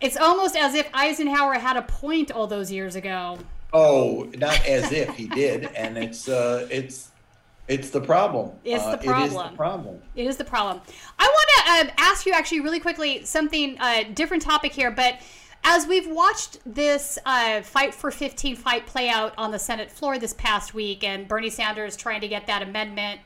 It's 0.00 0.16
almost 0.16 0.56
as 0.56 0.74
if 0.74 0.88
Eisenhower 0.94 1.54
had 1.54 1.76
a 1.76 1.82
point 1.82 2.30
all 2.32 2.46
those 2.46 2.72
years 2.72 2.96
ago. 2.96 3.38
Oh, 3.72 4.28
not 4.36 4.66
as 4.66 4.90
if 4.92 5.14
he 5.16 5.26
did, 5.28 5.66
and 5.76 5.96
it's 5.96 6.28
uh, 6.28 6.66
it's 6.70 7.10
it's 7.68 7.90
the 7.90 8.00
problem. 8.00 8.50
It's 8.64 8.82
the 8.84 8.90
Uh, 8.90 8.92
It 8.94 8.98
is 8.98 9.02
the 9.04 9.10
problem. 9.38 9.56
problem. 9.56 10.02
It 10.16 10.26
is 10.26 10.36
the 10.36 10.44
problem. 10.44 10.80
I 11.18 11.24
want 11.24 11.86
to 11.86 11.92
uh, 11.92 11.94
ask 11.98 12.26
you 12.26 12.32
actually 12.32 12.60
really 12.60 12.80
quickly 12.80 13.24
something 13.24 13.76
uh, 13.78 14.04
different 14.12 14.42
topic 14.42 14.72
here, 14.72 14.90
but 14.90 15.20
as 15.62 15.86
we've 15.86 16.08
watched 16.08 16.58
this 16.66 17.18
uh, 17.26 17.60
fight 17.60 17.94
for 17.94 18.10
15 18.10 18.56
fight 18.56 18.86
play 18.86 19.08
out 19.08 19.34
on 19.38 19.52
the 19.52 19.58
Senate 19.58 19.90
floor 19.90 20.18
this 20.18 20.32
past 20.34 20.74
week, 20.74 21.04
and 21.04 21.28
Bernie 21.28 21.50
Sanders 21.50 21.96
trying 21.96 22.20
to 22.22 22.28
get 22.28 22.46
that 22.48 22.62
amendment 22.62 23.20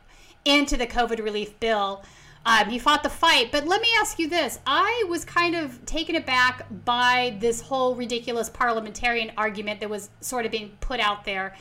into 0.45 0.77
the 0.77 0.87
COVID 0.87 1.25
relief 1.25 1.59
bill. 1.59 2.05
Um, 2.47 2.69
he 2.69 2.79
fought 2.79 3.03
the 3.03 3.09
fight, 3.09 3.51
but 3.51 3.67
let 3.67 3.81
me 3.81 3.89
ask 4.01 4.19
you 4.19 4.29
this: 4.29 4.59
I 4.67 5.05
was 5.09 5.25
kind 5.25 5.55
of 5.55 5.85
taken 5.87 6.17
aback 6.17 6.67
by 6.85 7.37
this 7.41 7.61
whole 7.61 7.95
ridiculous 7.95 8.51
parliamentarian 8.51 9.33
argument 9.37 9.81
that 9.81 9.89
was 9.89 10.11
sort 10.21 10.45
of 10.45 10.53
being 10.53 10.77
put 10.81 11.01
out 11.01 11.25
there. 11.25 11.55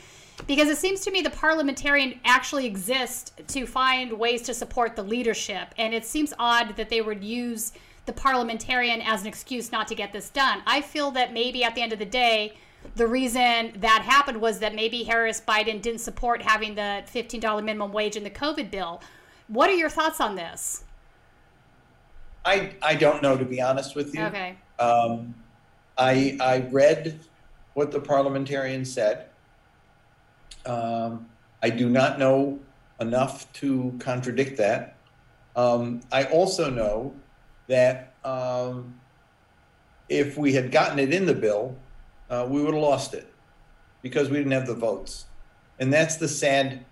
Because 0.46 0.68
it 0.68 0.76
seems 0.76 1.00
to 1.02 1.10
me 1.10 1.22
the 1.22 1.30
parliamentarian 1.30 2.20
actually 2.24 2.66
exists 2.66 3.32
to 3.46 3.66
find 3.66 4.12
ways 4.12 4.42
to 4.42 4.52
support 4.52 4.96
the 4.96 5.02
leadership. 5.02 5.68
And 5.78 5.94
it 5.94 6.04
seems 6.04 6.34
odd 6.38 6.76
that 6.76 6.90
they 6.90 7.00
would 7.00 7.22
use 7.22 7.72
the 8.06 8.12
parliamentarian 8.12 9.00
as 9.00 9.22
an 9.22 9.28
excuse 9.28 9.70
not 9.70 9.86
to 9.88 9.94
get 9.94 10.12
this 10.12 10.28
done. 10.30 10.60
I 10.66 10.82
feel 10.82 11.12
that 11.12 11.32
maybe 11.32 11.62
at 11.64 11.74
the 11.74 11.82
end 11.82 11.92
of 11.92 11.98
the 11.98 12.04
day 12.04 12.56
the 12.96 13.06
reason 13.06 13.72
that 13.76 14.02
happened 14.02 14.40
was 14.40 14.58
that 14.58 14.74
maybe 14.74 15.02
harris 15.02 15.40
biden 15.40 15.80
didn't 15.80 16.00
support 16.00 16.42
having 16.42 16.74
the 16.74 17.02
$15 17.12 17.64
minimum 17.64 17.92
wage 17.92 18.16
in 18.16 18.24
the 18.24 18.30
covid 18.30 18.70
bill 18.70 19.00
what 19.48 19.68
are 19.70 19.74
your 19.74 19.90
thoughts 19.90 20.20
on 20.20 20.34
this 20.34 20.84
I 22.44 22.74
I 22.82 22.94
don't 22.94 23.22
know 23.22 23.36
to 23.36 23.44
be 23.44 23.60
honest 23.60 23.96
with 23.96 24.14
you. 24.14 24.22
okay 24.24 24.56
Um, 24.78 25.34
I 25.96 26.36
I 26.40 26.68
read 26.70 27.20
what 27.74 27.90
the 27.90 28.00
parliamentarian 28.00 28.84
said. 28.84 29.28
Um, 30.66 31.26
I 31.62 31.70
do 31.70 31.88
not 31.88 32.18
know 32.18 32.58
enough 33.00 33.52
to 33.54 33.94
contradict 33.98 34.56
that. 34.58 34.96
Um, 35.56 36.00
I 36.12 36.24
also 36.24 36.70
know 36.70 37.14
that 37.68 38.14
um, 38.24 38.94
if 40.08 40.36
we 40.36 40.52
had 40.52 40.70
gotten 40.70 40.98
it 40.98 41.12
in 41.12 41.26
the 41.26 41.34
bill, 41.34 41.76
uh, 42.30 42.46
we 42.48 42.62
would 42.62 42.74
have 42.74 42.82
lost 42.82 43.14
it 43.14 43.32
because 44.02 44.30
we 44.30 44.36
didn't 44.36 44.52
have 44.52 44.66
the 44.66 44.74
votes, 44.74 45.26
and 45.78 45.92
that's 45.92 46.16
the 46.16 46.28
sad. 46.28 46.84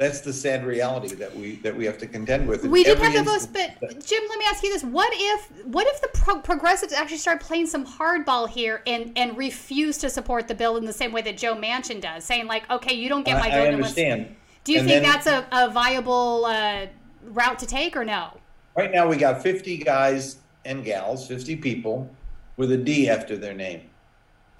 That's 0.00 0.20
the 0.22 0.32
sad 0.32 0.64
reality 0.64 1.14
that 1.16 1.36
we 1.36 1.56
that 1.56 1.76
we 1.76 1.84
have 1.84 1.98
to 1.98 2.06
contend 2.06 2.48
with. 2.48 2.64
we 2.64 2.82
did 2.84 2.96
have 2.98 3.12
the 3.12 3.22
votes 3.22 3.46
but 3.46 3.78
jim 4.02 4.22
let 4.30 4.38
me 4.38 4.46
ask 4.48 4.62
you 4.64 4.72
this 4.72 4.82
what 4.82 5.10
if 5.12 5.66
what 5.66 5.86
if 5.86 6.00
the 6.00 6.08
pro- 6.14 6.40
progressives 6.40 6.94
actually 6.94 7.18
start 7.18 7.38
playing 7.38 7.66
some 7.66 7.84
hardball 7.84 8.48
here 8.48 8.80
and 8.86 9.12
and 9.16 9.36
refuse 9.36 9.98
to 9.98 10.08
support 10.08 10.48
the 10.48 10.54
bill 10.54 10.78
in 10.78 10.86
the 10.86 10.92
same 10.92 11.12
way 11.12 11.20
that 11.20 11.36
joe 11.36 11.54
manchin 11.54 12.00
does 12.00 12.24
saying 12.24 12.46
like 12.46 12.68
okay 12.70 12.94
you 12.94 13.10
don't 13.10 13.24
get 13.26 13.34
my 13.38 13.50
vote 13.50 13.56
I 13.56 13.58
unless 13.66 13.90
understand. 13.90 14.34
do 14.64 14.72
you 14.72 14.78
And 14.78 14.88
think 14.88 15.02
then- 15.02 15.12
that's 15.12 15.26
a, 15.26 15.46
a 15.52 15.68
viable 15.70 16.46
uh, 16.46 16.86
route 17.24 17.58
to 17.58 17.66
take 17.66 17.94
or 17.94 18.04
no 18.04 18.40
Right 18.76 18.92
now, 18.92 19.06
we 19.06 19.16
got 19.16 19.42
50 19.42 19.78
guys 19.78 20.36
and 20.64 20.82
gals, 20.84 21.26
50 21.26 21.56
people 21.56 22.08
with 22.56 22.70
a 22.72 22.76
D 22.76 23.10
after 23.10 23.36
their 23.36 23.52
name. 23.52 23.82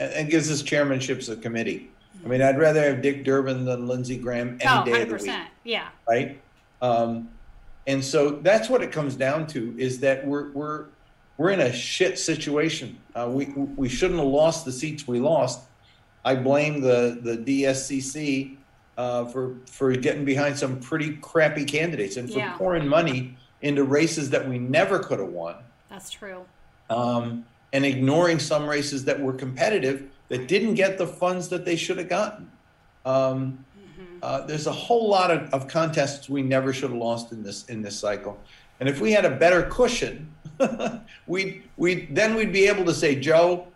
And, 0.01 0.13
and 0.13 0.29
gives 0.29 0.51
us 0.51 0.63
chairmanships 0.65 1.29
of 1.31 1.41
committee. 1.41 1.91
I 2.25 2.29
mean, 2.29 2.43
I'd 2.43 2.59
rather 2.59 2.83
have 2.83 3.03
Dick 3.03 3.25
Durbin 3.25 3.65
than 3.65 3.87
Lindsey 3.87 4.17
Graham 4.19 4.59
any 4.61 4.71
oh 4.71 4.85
day 4.85 5.03
of 5.03 5.09
the 5.09 5.15
100% 5.17 5.23
week, 5.23 5.35
yeah 5.65 5.89
right? 6.09 6.41
Um, 6.83 7.29
and 7.87 8.05
so 8.05 8.31
that's 8.43 8.69
what 8.69 8.83
it 8.83 8.93
comes 8.93 9.17
down 9.17 9.47
to 9.49 9.75
is 9.79 10.01
that 10.01 10.27
we're, 10.27 10.51
we're, 10.53 10.87
we're 11.39 11.51
in 11.51 11.61
a 11.61 11.73
shit 11.73 12.19
situation. 12.19 12.99
Uh, 13.15 13.29
we, 13.31 13.47
we 13.47 13.89
shouldn't 13.89 14.19
have 14.21 14.29
lost 14.29 14.65
the 14.65 14.73
seats 14.73 15.07
we 15.09 15.19
lost. 15.19 15.61
I 16.25 16.35
blame 16.35 16.81
the, 16.83 17.19
the 17.23 17.39
DSCC 17.39 18.57
uh, 18.99 19.25
for, 19.27 19.57
for 19.67 19.93
getting 19.93 20.25
behind 20.25 20.59
some 20.59 20.79
pretty 20.81 21.17
crappy 21.17 21.65
candidates 21.65 22.17
and 22.17 22.31
for 22.31 22.39
Yeah. 22.39 22.57
pouring 22.59 22.87
money 22.87 23.37
into 23.63 23.85
races 23.85 24.31
that 24.31 24.47
we 24.49 24.59
never 24.59 24.99
could 24.99 25.19
have 25.19 25.29
won 25.29 25.55
that's 25.91 26.11
true 26.11 26.45
um, 26.89 27.45
and 27.75 27.85
ignoring 27.85 28.39
some 28.39 28.67
races 28.67 29.05
that 29.05 29.21
were 29.21 29.33
competitive 29.35 30.05
that 30.31 30.49
didn't 30.49 30.75
get 30.75 30.97
the 30.97 31.07
funds 31.07 31.49
that 31.49 31.67
they 31.67 31.77
should 31.77 31.99
have 31.99 32.09
gotten. 32.09 32.51
Um, 33.05 33.65
uh, 34.23 34.47
there's 34.47 34.67
a 34.67 34.73
whole 34.73 35.09
lot 35.09 35.31
of, 35.31 35.53
of 35.53 35.69
contests 35.69 36.29
we 36.29 36.43
never 36.43 36.73
should 36.73 36.91
have 36.91 36.99
lost 36.99 37.33
in 37.33 37.43
this 37.43 37.67
in 37.67 37.83
this 37.83 37.99
cycle. 37.99 38.39
And 38.79 38.89
if 38.89 39.01
we 39.01 39.13
had 39.13 39.25
a 39.25 39.31
better 39.31 39.65
cushion, 39.65 40.33
we 41.27 41.63
we 41.77 42.07
then 42.07 42.35
we'd 42.35 42.53
be 42.53 42.67
able 42.67 42.85
to 42.87 42.95
say, 42.95 43.15
Joe, 43.15 43.67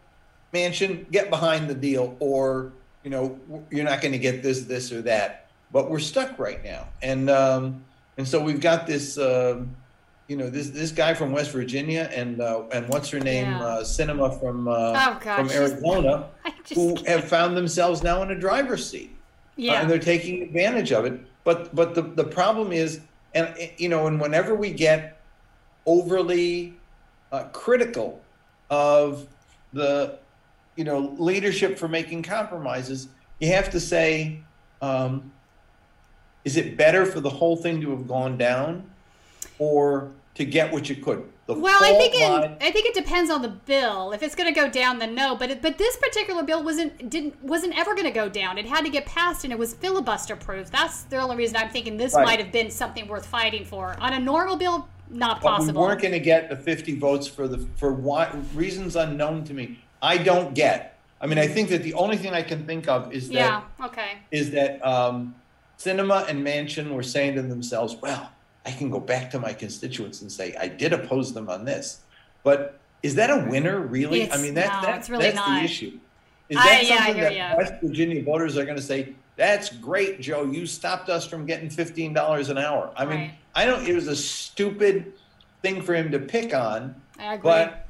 Manchin, 0.52 1.10
get 1.10 1.28
behind 1.28 1.68
the 1.68 1.74
deal, 1.74 2.16
or 2.20 2.72
you 3.02 3.10
know, 3.10 3.38
you're 3.70 3.84
not 3.84 4.00
going 4.00 4.12
to 4.12 4.18
get 4.18 4.42
this, 4.42 4.62
this, 4.62 4.90
or 4.92 5.02
that. 5.02 5.48
But 5.72 5.90
we're 5.90 5.98
stuck 5.98 6.38
right 6.38 6.62
now, 6.64 6.88
and 7.02 7.28
um, 7.28 7.84
and 8.16 8.26
so 8.26 8.40
we've 8.40 8.60
got 8.60 8.86
this. 8.86 9.18
um 9.18 9.76
you 10.28 10.36
know 10.36 10.48
this 10.48 10.70
this 10.70 10.90
guy 10.90 11.12
from 11.14 11.32
West 11.32 11.50
Virginia 11.52 12.10
and 12.14 12.40
uh, 12.40 12.62
and 12.72 12.88
what's 12.88 13.10
her 13.10 13.20
name 13.20 13.50
Yeah. 13.50 13.64
uh, 13.64 13.84
Sinema 13.84 14.38
from 14.40 14.68
uh, 14.68 14.72
Oh, 14.72 15.18
from 15.20 15.50
Arizona 15.50 16.28
who 16.74 16.94
can't. 16.94 17.06
have 17.08 17.24
found 17.24 17.56
themselves 17.56 18.02
now 18.02 18.22
in 18.22 18.30
a 18.30 18.38
driver's 18.38 18.88
seat 18.88 19.10
uh, 19.14 19.20
yeah 19.56 19.80
and 19.80 19.90
they're 19.90 19.98
taking 19.98 20.42
advantage 20.42 20.92
of 20.92 21.04
it. 21.04 21.20
But 21.44 21.74
but 21.74 21.94
the 21.94 22.02
the 22.02 22.24
problem 22.24 22.72
is, 22.72 23.00
and 23.34 23.48
uh, 23.48 23.66
you 23.76 23.88
know, 23.90 24.06
and 24.06 24.18
whenever 24.20 24.54
we 24.54 24.70
get 24.72 25.20
overly 25.84 26.72
uh, 27.30 27.44
critical 27.52 28.20
of 28.70 29.26
the 29.74 30.18
you 30.76 30.84
know 30.84 31.14
leadership 31.18 31.78
for 31.78 31.86
making 31.86 32.22
compromises, 32.22 33.08
you 33.40 33.48
have 33.52 33.68
to 33.70 33.78
say, 33.80 34.40
um, 34.80 35.30
is 36.46 36.56
it 36.56 36.78
better 36.78 37.04
for 37.04 37.20
the 37.20 37.28
whole 37.28 37.56
thing 37.56 37.82
to 37.82 37.90
have 37.90 38.08
gone 38.08 38.38
down, 38.38 38.88
or 39.58 40.12
to 40.34 40.44
get 40.44 40.72
what 40.72 40.88
you 40.88 40.96
could? 40.96 41.28
The 41.46 41.54
Well, 41.54 41.78
I 41.82 41.92
think 41.98 42.14
it, 42.14 42.58
I 42.62 42.70
think 42.70 42.86
it 42.86 42.94
depends 42.94 43.30
on 43.30 43.42
the 43.42 43.48
bill. 43.50 44.12
If 44.12 44.22
it's 44.22 44.34
going 44.34 44.52
to 44.52 44.58
go 44.58 44.70
down, 44.70 44.98
then 44.98 45.14
no. 45.14 45.36
But 45.36 45.50
it, 45.50 45.62
but 45.62 45.76
this 45.76 45.96
particular 45.98 46.42
bill 46.42 46.62
wasn't 46.64 47.10
didn't 47.10 47.42
wasn't 47.42 47.78
ever 47.78 47.92
going 47.94 48.06
to 48.06 48.10
go 48.10 48.28
down. 48.30 48.56
It 48.56 48.64
had 48.66 48.84
to 48.84 48.90
get 48.90 49.04
passed, 49.04 49.44
and 49.44 49.52
it 49.52 49.58
was 49.58 49.74
filibuster 49.74 50.36
proof. 50.36 50.70
That's 50.70 51.02
the 51.02 51.18
only 51.18 51.36
reason 51.36 51.56
I'm 51.56 51.68
thinking 51.68 51.98
this 51.98 52.14
Right. 52.14 52.24
might 52.24 52.38
have 52.40 52.50
been 52.50 52.70
something 52.70 53.06
worth 53.06 53.26
fighting 53.26 53.64
for. 53.66 53.94
On 54.00 54.14
a 54.14 54.18
normal 54.18 54.56
bill, 54.56 54.88
not 55.10 55.42
But 55.42 55.48
possible. 55.58 55.82
we 55.82 55.86
weren't 55.86 56.00
going 56.00 56.12
to 56.12 56.18
get 56.20 56.48
the 56.48 56.56
50 56.56 56.98
votes 56.98 57.26
for 57.26 57.46
the 57.46 57.58
for 57.76 57.92
why, 57.92 58.30
reasons 58.54 58.96
unknown 58.96 59.44
to 59.44 59.52
me. 59.54 59.78
I 60.00 60.16
don't 60.16 60.54
get. 60.54 60.98
I 61.20 61.26
mean, 61.26 61.38
I 61.38 61.46
think 61.46 61.68
that 61.70 61.82
the 61.82 61.92
only 61.94 62.16
thing 62.16 62.32
I 62.32 62.42
can 62.42 62.64
think 62.66 62.88
of 62.88 63.12
is 63.12 63.28
that 63.28 63.34
yeah. 63.34 63.62
Okay. 63.86 64.12
is 64.30 64.50
that 64.52 64.84
um, 64.84 65.34
Sinema 65.78 66.26
and 66.28 66.44
Manchin 66.46 66.90
were 66.94 67.02
saying 67.02 67.34
to 67.34 67.42
themselves, 67.42 67.96
"Well, 68.00 68.30
I 68.66 68.70
can 68.70 68.90
go 68.90 69.00
back 69.00 69.30
to 69.32 69.38
my 69.38 69.52
constituents 69.52 70.22
and 70.22 70.30
say 70.30 70.54
I 70.58 70.68
did 70.68 70.92
oppose 70.92 71.32
them 71.34 71.48
on 71.48 71.64
this." 71.64 72.00
But 72.42 72.78
is 73.02 73.16
that 73.16 73.30
a 73.30 73.46
winner, 73.50 73.80
really? 73.80 74.30
I 74.32 74.38
mean, 74.38 74.54
that, 74.54 74.82
no, 74.82 74.88
that 74.88 74.98
it's 74.98 75.10
really 75.10 75.24
that's 75.24 75.36
not. 75.36 75.58
the 75.58 75.64
issue. 75.64 75.98
Is 76.48 76.56
that 76.56 76.84
yeah, 76.84 76.94
I 76.94 76.96
something 76.96 77.14
hear 77.14 77.24
that 77.24 77.36
ya. 77.36 77.56
West 77.56 77.74
Virginia 77.82 78.22
voters 78.22 78.56
are 78.56 78.64
going 78.64 78.76
to 78.76 78.82
say, 78.82 79.14
That's 79.36 79.74
great, 79.76 80.20
Joe. 80.20 80.44
You 80.44 80.66
stopped 80.66 81.08
us 81.08 81.26
from 81.26 81.46
getting 81.46 81.68
$15 81.68 82.48
an 82.48 82.58
hour. 82.58 82.92
I 82.96 83.04
mean, 83.04 83.18
Right. 83.18 83.34
I 83.54 83.66
don't, 83.66 83.86
it 83.86 83.94
was 83.94 84.08
a 84.08 84.16
stupid 84.16 85.12
thing 85.62 85.82
for 85.82 85.94
him 85.94 86.10
to 86.12 86.18
pick 86.18 86.54
on, 86.54 86.94
I 87.18 87.34
agree. 87.34 87.42
but 87.42 87.86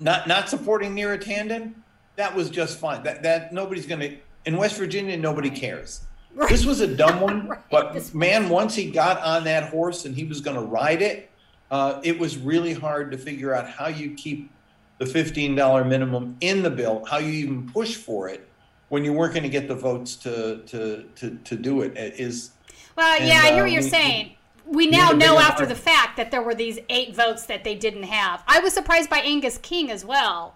not, 0.00 0.26
not 0.26 0.48
supporting 0.48 0.94
Neera 0.94 1.22
Tanden, 1.22 1.74
that 2.16 2.34
was 2.34 2.50
just 2.50 2.78
fine. 2.78 3.02
That, 3.04 3.22
that, 3.22 3.52
nobody's 3.52 3.86
going 3.86 4.00
to, 4.00 4.16
in 4.44 4.56
West 4.56 4.76
Virginia, 4.76 5.16
nobody 5.16 5.50
cares. 5.50 6.02
Right. 6.40 6.50
This 6.50 6.66
was 6.66 6.80
a 6.80 6.86
dumb 6.96 7.20
one, 7.22 7.48
Right. 7.48 7.60
but 7.70 8.14
man, 8.14 8.50
once 8.50 8.74
he 8.74 8.90
got 8.90 9.22
on 9.22 9.44
that 9.44 9.70
horse 9.70 10.04
and 10.04 10.14
he 10.14 10.24
was 10.24 10.42
going 10.42 10.56
to 10.56 10.62
ride 10.62 11.00
it, 11.00 11.30
uh, 11.70 11.98
it 12.04 12.18
was 12.18 12.36
really 12.36 12.74
hard 12.74 13.10
to 13.12 13.16
figure 13.18 13.54
out 13.54 13.66
how 13.68 13.86
you 13.88 14.10
keep 14.14 14.50
the 14.98 15.06
$15 15.06 15.88
minimum 15.88 16.36
in 16.42 16.62
the 16.62 16.68
bill, 16.70 17.04
how 17.06 17.16
you 17.18 17.30
even 17.30 17.68
push 17.70 17.94
for 17.96 18.28
it 18.28 18.46
when 18.90 19.02
you 19.02 19.12
weren't 19.14 19.32
going 19.32 19.44
to 19.44 19.48
get 19.48 19.66
the 19.66 19.74
votes 19.74 20.14
to, 20.16 20.58
to, 20.66 21.04
to, 21.16 21.36
to 21.42 21.56
do 21.56 21.80
it. 21.80 21.96
It 21.96 22.20
is 22.20 22.50
Well, 22.96 23.18
And, 23.18 23.26
yeah, 23.28 23.40
I 23.42 23.52
hear 23.52 23.60
uh, 23.60 23.62
what 23.62 23.72
you're 23.72 23.82
we- 23.82 23.88
saying. 23.88 24.32
We 24.66 24.88
now 24.88 25.12
know 25.12 25.38
after 25.38 25.62
market. 25.62 25.68
the 25.76 25.80
fact 25.80 26.16
that 26.16 26.30
there 26.32 26.42
were 26.42 26.54
these 26.54 26.80
eight 26.88 27.14
votes 27.14 27.46
that 27.46 27.62
they 27.64 27.76
didn't 27.76 28.02
have. 28.02 28.42
I 28.48 28.58
was 28.60 28.72
surprised 28.74 29.08
by 29.08 29.18
Angus 29.20 29.58
King 29.58 29.90
as 29.92 30.04
well. 30.04 30.54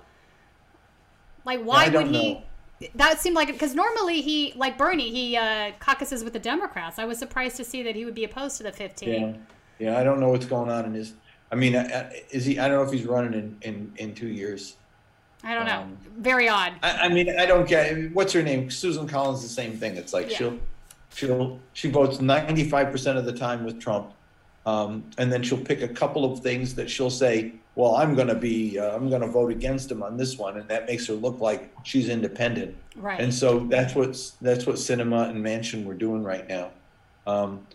Like, 1.45 1.63
why 1.63 1.89
would 1.89 2.09
he? 2.09 2.35
know. 2.35 2.43
That 2.95 3.21
seemed 3.21 3.37
like 3.37 3.49
because 3.49 3.75
normally 3.75 4.23
he, 4.23 4.55
like 4.57 4.79
Bernie, 4.79 5.11
he 5.11 5.37
uh, 5.37 5.73
caucuses 5.81 6.25
with 6.25 6.33
the 6.33 6.39
Democrats. 6.39 6.99
I 6.99 7.05
was 7.05 7.19
surprised 7.19 7.57
to 7.57 7.65
see 7.65 7.83
that 7.83 7.95
he 7.95 8.05
would 8.07 8.15
be 8.15 8.25
opposed 8.25 8.57
to 8.59 8.63
the 8.63 8.73
15. 8.73 9.09
Yeah, 9.09 9.33
yeah. 9.79 9.99
I 9.99 10.03
don't 10.03 10.19
know 10.19 10.29
what's 10.31 10.47
going 10.47 10.71
on 10.71 10.87
in 10.87 10.95
his. 10.95 11.13
I 11.53 11.57
mean, 11.57 11.75
uh, 11.77 11.81
uh, 11.93 12.11
is 12.31 12.47
he? 12.47 12.59
I 12.59 12.69
don't 12.69 12.79
know 12.79 12.83
if 12.83 12.93
he's 12.93 13.05
running 13.07 13.35
in 13.35 13.57
in 13.63 13.93
in 13.97 14.15
two 14.15 14.29
years. 14.29 14.77
I 15.43 15.55
don't 15.55 15.67
know. 15.67 15.81
Um, 15.81 15.97
Very 16.19 16.49
odd. 16.49 16.75
I, 16.83 16.93
I 16.93 17.09
mean, 17.09 17.39
I 17.39 17.45
don't 17.47 17.69
get. 17.69 18.13
What's 18.13 18.33
her 18.33 18.43
name? 18.43 18.71
Susan 18.71 19.07
Collins. 19.07 19.43
The 19.43 19.49
same 19.49 19.77
thing. 19.77 19.97
It's 19.97 20.13
like 20.15 20.31
Yeah. 20.31 20.37
she'll 20.39 20.59
she'll 21.15 21.61
she 21.75 21.91
votes 21.91 22.21
ninety 22.21 22.65
five 22.69 22.91
percent 22.91 23.19
of 23.19 23.27
the 23.27 23.33
time 23.33 23.65
with 23.65 23.79
Trump, 23.79 24.13
um, 24.67 25.05
and 25.19 25.33
then 25.33 25.43
she'll 25.43 25.59
pick 25.59 25.83
a 25.83 25.89
couple 25.89 26.31
of 26.31 26.41
things 26.41 26.75
that 26.75 26.91
she'll 26.91 27.11
say. 27.11 27.53
Well, 27.77 27.95
I'm 27.97 28.15
going 28.15 28.29
to 28.29 28.35
be. 28.35 28.79
Uh, 28.79 28.95
I'm 28.95 29.09
going 29.09 29.23
to 29.23 29.29
vote 29.29 29.51
against 29.51 29.91
him 29.91 30.03
on 30.03 30.17
this 30.17 30.37
one, 30.37 30.59
and 30.59 30.69
that 30.69 30.87
makes 30.87 31.07
her 31.07 31.15
look 31.15 31.41
like 31.41 31.73
she's 31.85 32.09
independent. 32.09 32.77
Right. 32.97 33.21
And 33.21 33.33
so 33.33 33.61
that's 33.61 33.95
what's 33.95 34.31
that's 34.43 34.67
what 34.67 34.77
Sinema 34.77 35.31
and 35.31 35.45
Manchin 35.45 35.85
were 35.85 35.95
doing 35.95 36.23
right 36.23 36.49
now. 36.49 36.71
Um, 37.27 37.67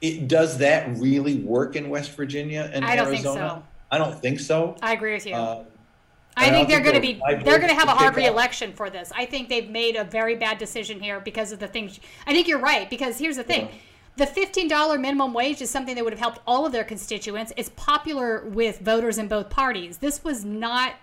it 0.00 0.26
does 0.26 0.58
that 0.58 0.96
really 0.98 1.36
work 1.36 1.76
in 1.76 1.88
West 1.88 2.12
Virginia 2.16 2.70
and 2.74 2.84
I 2.84 2.96
don't 2.96 3.06
think 3.06 3.24
Arizona? 3.24 3.62
so. 3.62 3.68
I 3.90 3.98
don't 3.98 4.18
think 4.20 4.40
so. 4.40 4.76
I 4.82 4.94
agree 4.94 5.12
with 5.12 5.26
you. 5.26 5.34
Uh, 5.34 5.64
I 6.36 6.46
I 6.46 6.50
think 6.50 6.68
they're 6.68 6.80
going 6.80 6.94
to 6.94 7.00
be 7.00 7.20
they're 7.44 7.58
going 7.58 7.68
to 7.68 7.74
have 7.74 7.88
a 7.88 7.94
hard 7.94 8.16
reelection 8.16 8.72
for 8.72 8.90
this. 8.90 9.12
I 9.14 9.26
think 9.26 9.48
they've 9.48 9.68
made 9.68 9.96
a 9.96 10.04
very 10.04 10.34
bad 10.34 10.58
decision 10.58 10.98
here 10.98 11.20
because 11.20 11.52
of 11.52 11.58
the 11.58 11.68
things. 11.68 12.00
I 12.26 12.32
think 12.32 12.48
you're 12.48 12.58
right 12.58 12.88
because 12.88 13.18
here's 13.18 13.36
the 13.36 13.44
thing. 13.44 13.66
Yeah. 13.66 13.72
The 14.16 14.26
$15 14.26 15.00
minimum 15.00 15.32
wage 15.32 15.62
is 15.62 15.70
something 15.70 15.94
that 15.94 16.04
would 16.04 16.12
have 16.12 16.20
helped 16.20 16.40
all 16.46 16.66
of 16.66 16.72
their 16.72 16.84
constituents. 16.84 17.52
It's 17.56 17.70
popular 17.76 18.44
with 18.46 18.80
voters 18.80 19.16
in 19.18 19.26
both 19.28 19.48
parties. 19.48 19.98
This 19.98 20.22
was 20.22 20.44
not 20.44 20.94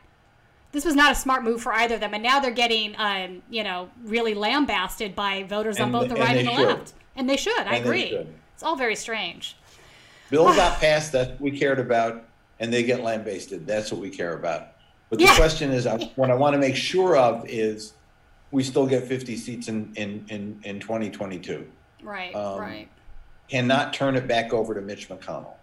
this 0.71 0.85
was 0.85 0.93
not 0.93 1.11
a 1.11 1.15
smart 1.15 1.43
move 1.43 1.63
for 1.63 1.73
either 1.73 1.95
of 1.95 2.01
them 2.01 2.13
and 2.13 2.21
now 2.21 2.39
they're 2.39 2.51
getting 2.51 2.93
um, 2.99 3.41
you 3.49 3.63
know, 3.63 3.89
really 4.03 4.35
lambasted 4.35 5.15
by 5.15 5.41
voters 5.43 5.79
on 5.79 5.91
both 5.91 6.09
the 6.09 6.15
right 6.15 6.37
and 6.37 6.47
and, 6.47 6.47
the 6.47 6.55
should. 6.55 6.67
left. 6.67 6.93
And 7.15 7.27
they 7.29 7.37
should. 7.37 7.57
I 7.57 7.63
And 7.77 7.85
they 7.85 7.89
agree. 7.89 8.09
should. 8.09 8.33
It's 8.53 8.61
all 8.61 8.75
very 8.75 8.95
strange. 8.95 9.57
Bill 10.29 10.45
got 10.55 10.79
passed 10.79 11.11
that 11.13 11.41
we 11.41 11.49
cared 11.57 11.79
about, 11.79 12.23
and 12.59 12.71
they 12.71 12.83
get 12.83 13.01
lambasted. 13.01 13.65
That's 13.65 13.91
what 13.91 13.99
we 13.99 14.11
care 14.11 14.33
about. 14.35 14.73
But 15.09 15.17
the 15.17 15.25
Yeah. 15.25 15.35
question 15.35 15.71
is, 15.71 15.87
I, 15.87 15.97
what 16.15 16.29
I 16.29 16.35
want 16.35 16.53
to 16.53 16.59
make 16.59 16.75
sure 16.75 17.17
of 17.17 17.45
is, 17.47 17.93
we 18.51 18.63
still 18.63 18.85
get 18.85 19.05
50 19.05 19.35
seats 19.37 19.67
in 19.69 19.91
in 19.95 20.23
in, 20.29 20.59
in 20.63 20.79
2022. 20.79 21.67
Right, 22.03 22.35
Um, 22.35 22.59
right. 22.59 22.87
Cannot 23.53 23.93
turn 23.93 24.15
it 24.15 24.27
back 24.27 24.53
over 24.53 24.75
to 24.75 24.81
Mitch 24.81 25.09
McConnell. 25.09 25.53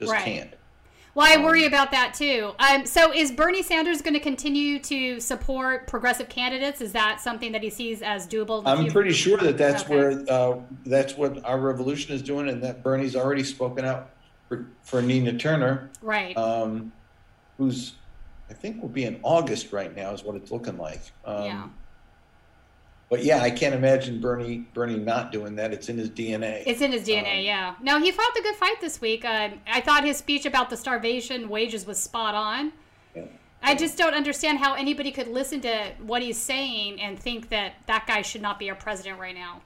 Just 0.00 0.12
Right. 0.12 0.24
can't. 0.24 0.50
Well, 1.14 1.26
I 1.30 1.40
worry 1.44 1.64
about 1.66 1.92
that 1.92 2.12
too. 2.14 2.52
Um, 2.58 2.84
so, 2.86 3.12
is 3.12 3.30
Bernie 3.30 3.62
Sanders 3.62 4.02
going 4.02 4.14
to 4.14 4.20
continue 4.20 4.80
to 4.80 5.20
support 5.20 5.86
progressive 5.86 6.28
candidates? 6.28 6.80
Is 6.80 6.90
that 6.92 7.20
something 7.20 7.52
that 7.52 7.62
he 7.62 7.70
sees 7.70 8.02
as 8.02 8.26
doable? 8.26 8.62
I'm 8.66 8.88
pretty 8.90 9.12
sure 9.12 9.36
that 9.38 9.56
that's 9.56 9.84
Okay. 9.84 9.94
where 9.94 10.24
uh, 10.28 10.56
that's 10.86 11.16
what 11.16 11.44
our 11.44 11.60
revolution 11.60 12.12
is 12.14 12.20
doing, 12.22 12.48
and 12.48 12.60
that 12.64 12.82
Bernie's 12.82 13.14
already 13.14 13.44
spoken 13.44 13.84
out 13.84 14.10
for, 14.48 14.66
for 14.82 15.02
Nina 15.02 15.34
Turner, 15.38 15.90
Right. 16.02 16.36
um, 16.36 16.92
who's 17.58 17.92
I 18.50 18.54
think 18.54 18.82
will 18.82 18.88
be 18.90 19.04
in 19.04 19.20
August 19.22 19.72
right 19.72 19.94
now, 19.94 20.10
is 20.12 20.24
what 20.24 20.34
it's 20.36 20.50
looking 20.50 20.76
like. 20.78 21.00
Um, 21.24 21.44
yeah. 21.44 21.64
But 23.10 23.22
yeah, 23.22 23.40
I 23.42 23.50
can't 23.50 23.74
imagine 23.74 24.20
Bernie 24.20 24.66
Bernie 24.74 24.96
not 24.96 25.30
doing 25.30 25.56
that. 25.56 25.72
It's 25.72 25.88
in 25.88 25.98
his 25.98 26.10
DNA. 26.10 26.62
It's 26.66 26.80
in 26.80 26.90
his 26.92 27.06
DNA, 27.06 27.38
um, 27.38 27.44
yeah. 27.44 27.74
No, 27.82 28.00
he 28.00 28.10
fought 28.10 28.34
the 28.34 28.42
good 28.42 28.56
fight 28.56 28.80
this 28.80 29.00
week. 29.00 29.24
Um, 29.24 29.60
I 29.66 29.80
thought 29.80 30.04
his 30.04 30.16
speech 30.16 30.46
about 30.46 30.70
the 30.70 30.76
starvation 30.76 31.48
wages 31.48 31.86
was 31.86 31.98
spot 31.98 32.34
on. 32.34 32.72
Yeah. 33.14 33.24
I 33.62 33.74
just 33.74 33.96
don't 33.96 34.14
understand 34.14 34.58
how 34.58 34.74
anybody 34.74 35.10
could 35.10 35.28
listen 35.28 35.60
to 35.62 35.92
what 36.02 36.22
he's 36.22 36.38
saying 36.38 37.00
and 37.00 37.18
think 37.18 37.48
that 37.50 37.74
that 37.86 38.06
guy 38.06 38.22
should 38.22 38.42
not 38.42 38.58
be 38.58 38.68
our 38.68 38.76
president 38.76 39.18
right 39.18 39.34
now. 39.34 39.62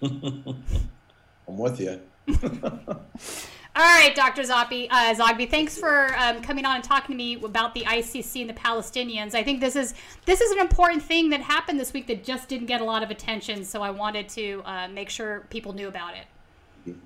I'm 0.02 1.56
with 1.56 1.80
you. 1.80 2.00
All 3.78 3.84
right, 3.84 4.12
Dr. 4.12 4.42
Zogby, 4.42 4.88
uh, 4.90 5.14
Zogby, 5.14 5.48
thanks 5.48 5.78
for 5.78 6.12
um, 6.18 6.42
coming 6.42 6.64
on 6.64 6.74
and 6.74 6.84
talking 6.84 7.14
to 7.14 7.16
me 7.16 7.36
about 7.36 7.74
the 7.74 7.82
ICC 7.82 8.40
and 8.40 8.50
the 8.50 8.54
Palestinians. 8.54 9.36
I 9.36 9.44
think 9.44 9.60
this 9.60 9.76
is 9.76 9.94
this 10.24 10.40
is 10.40 10.50
an 10.50 10.58
important 10.58 11.00
thing 11.00 11.30
that 11.30 11.40
happened 11.40 11.78
this 11.78 11.92
week 11.92 12.08
that 12.08 12.24
just 12.24 12.48
didn't 12.48 12.66
get 12.66 12.80
a 12.80 12.84
lot 12.84 13.04
of 13.04 13.12
attention, 13.12 13.64
so 13.64 13.80
I 13.80 13.90
wanted 13.90 14.28
to 14.30 14.62
uh, 14.64 14.88
make 14.88 15.08
sure 15.08 15.46
people 15.48 15.74
knew 15.74 15.86
about 15.86 16.14
it. 16.16 16.96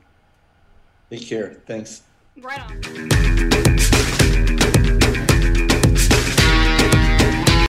Take 1.11 1.29
care. 1.29 1.61
Thanks. 1.67 2.05
Right 2.39 2.59
on. 2.59 2.81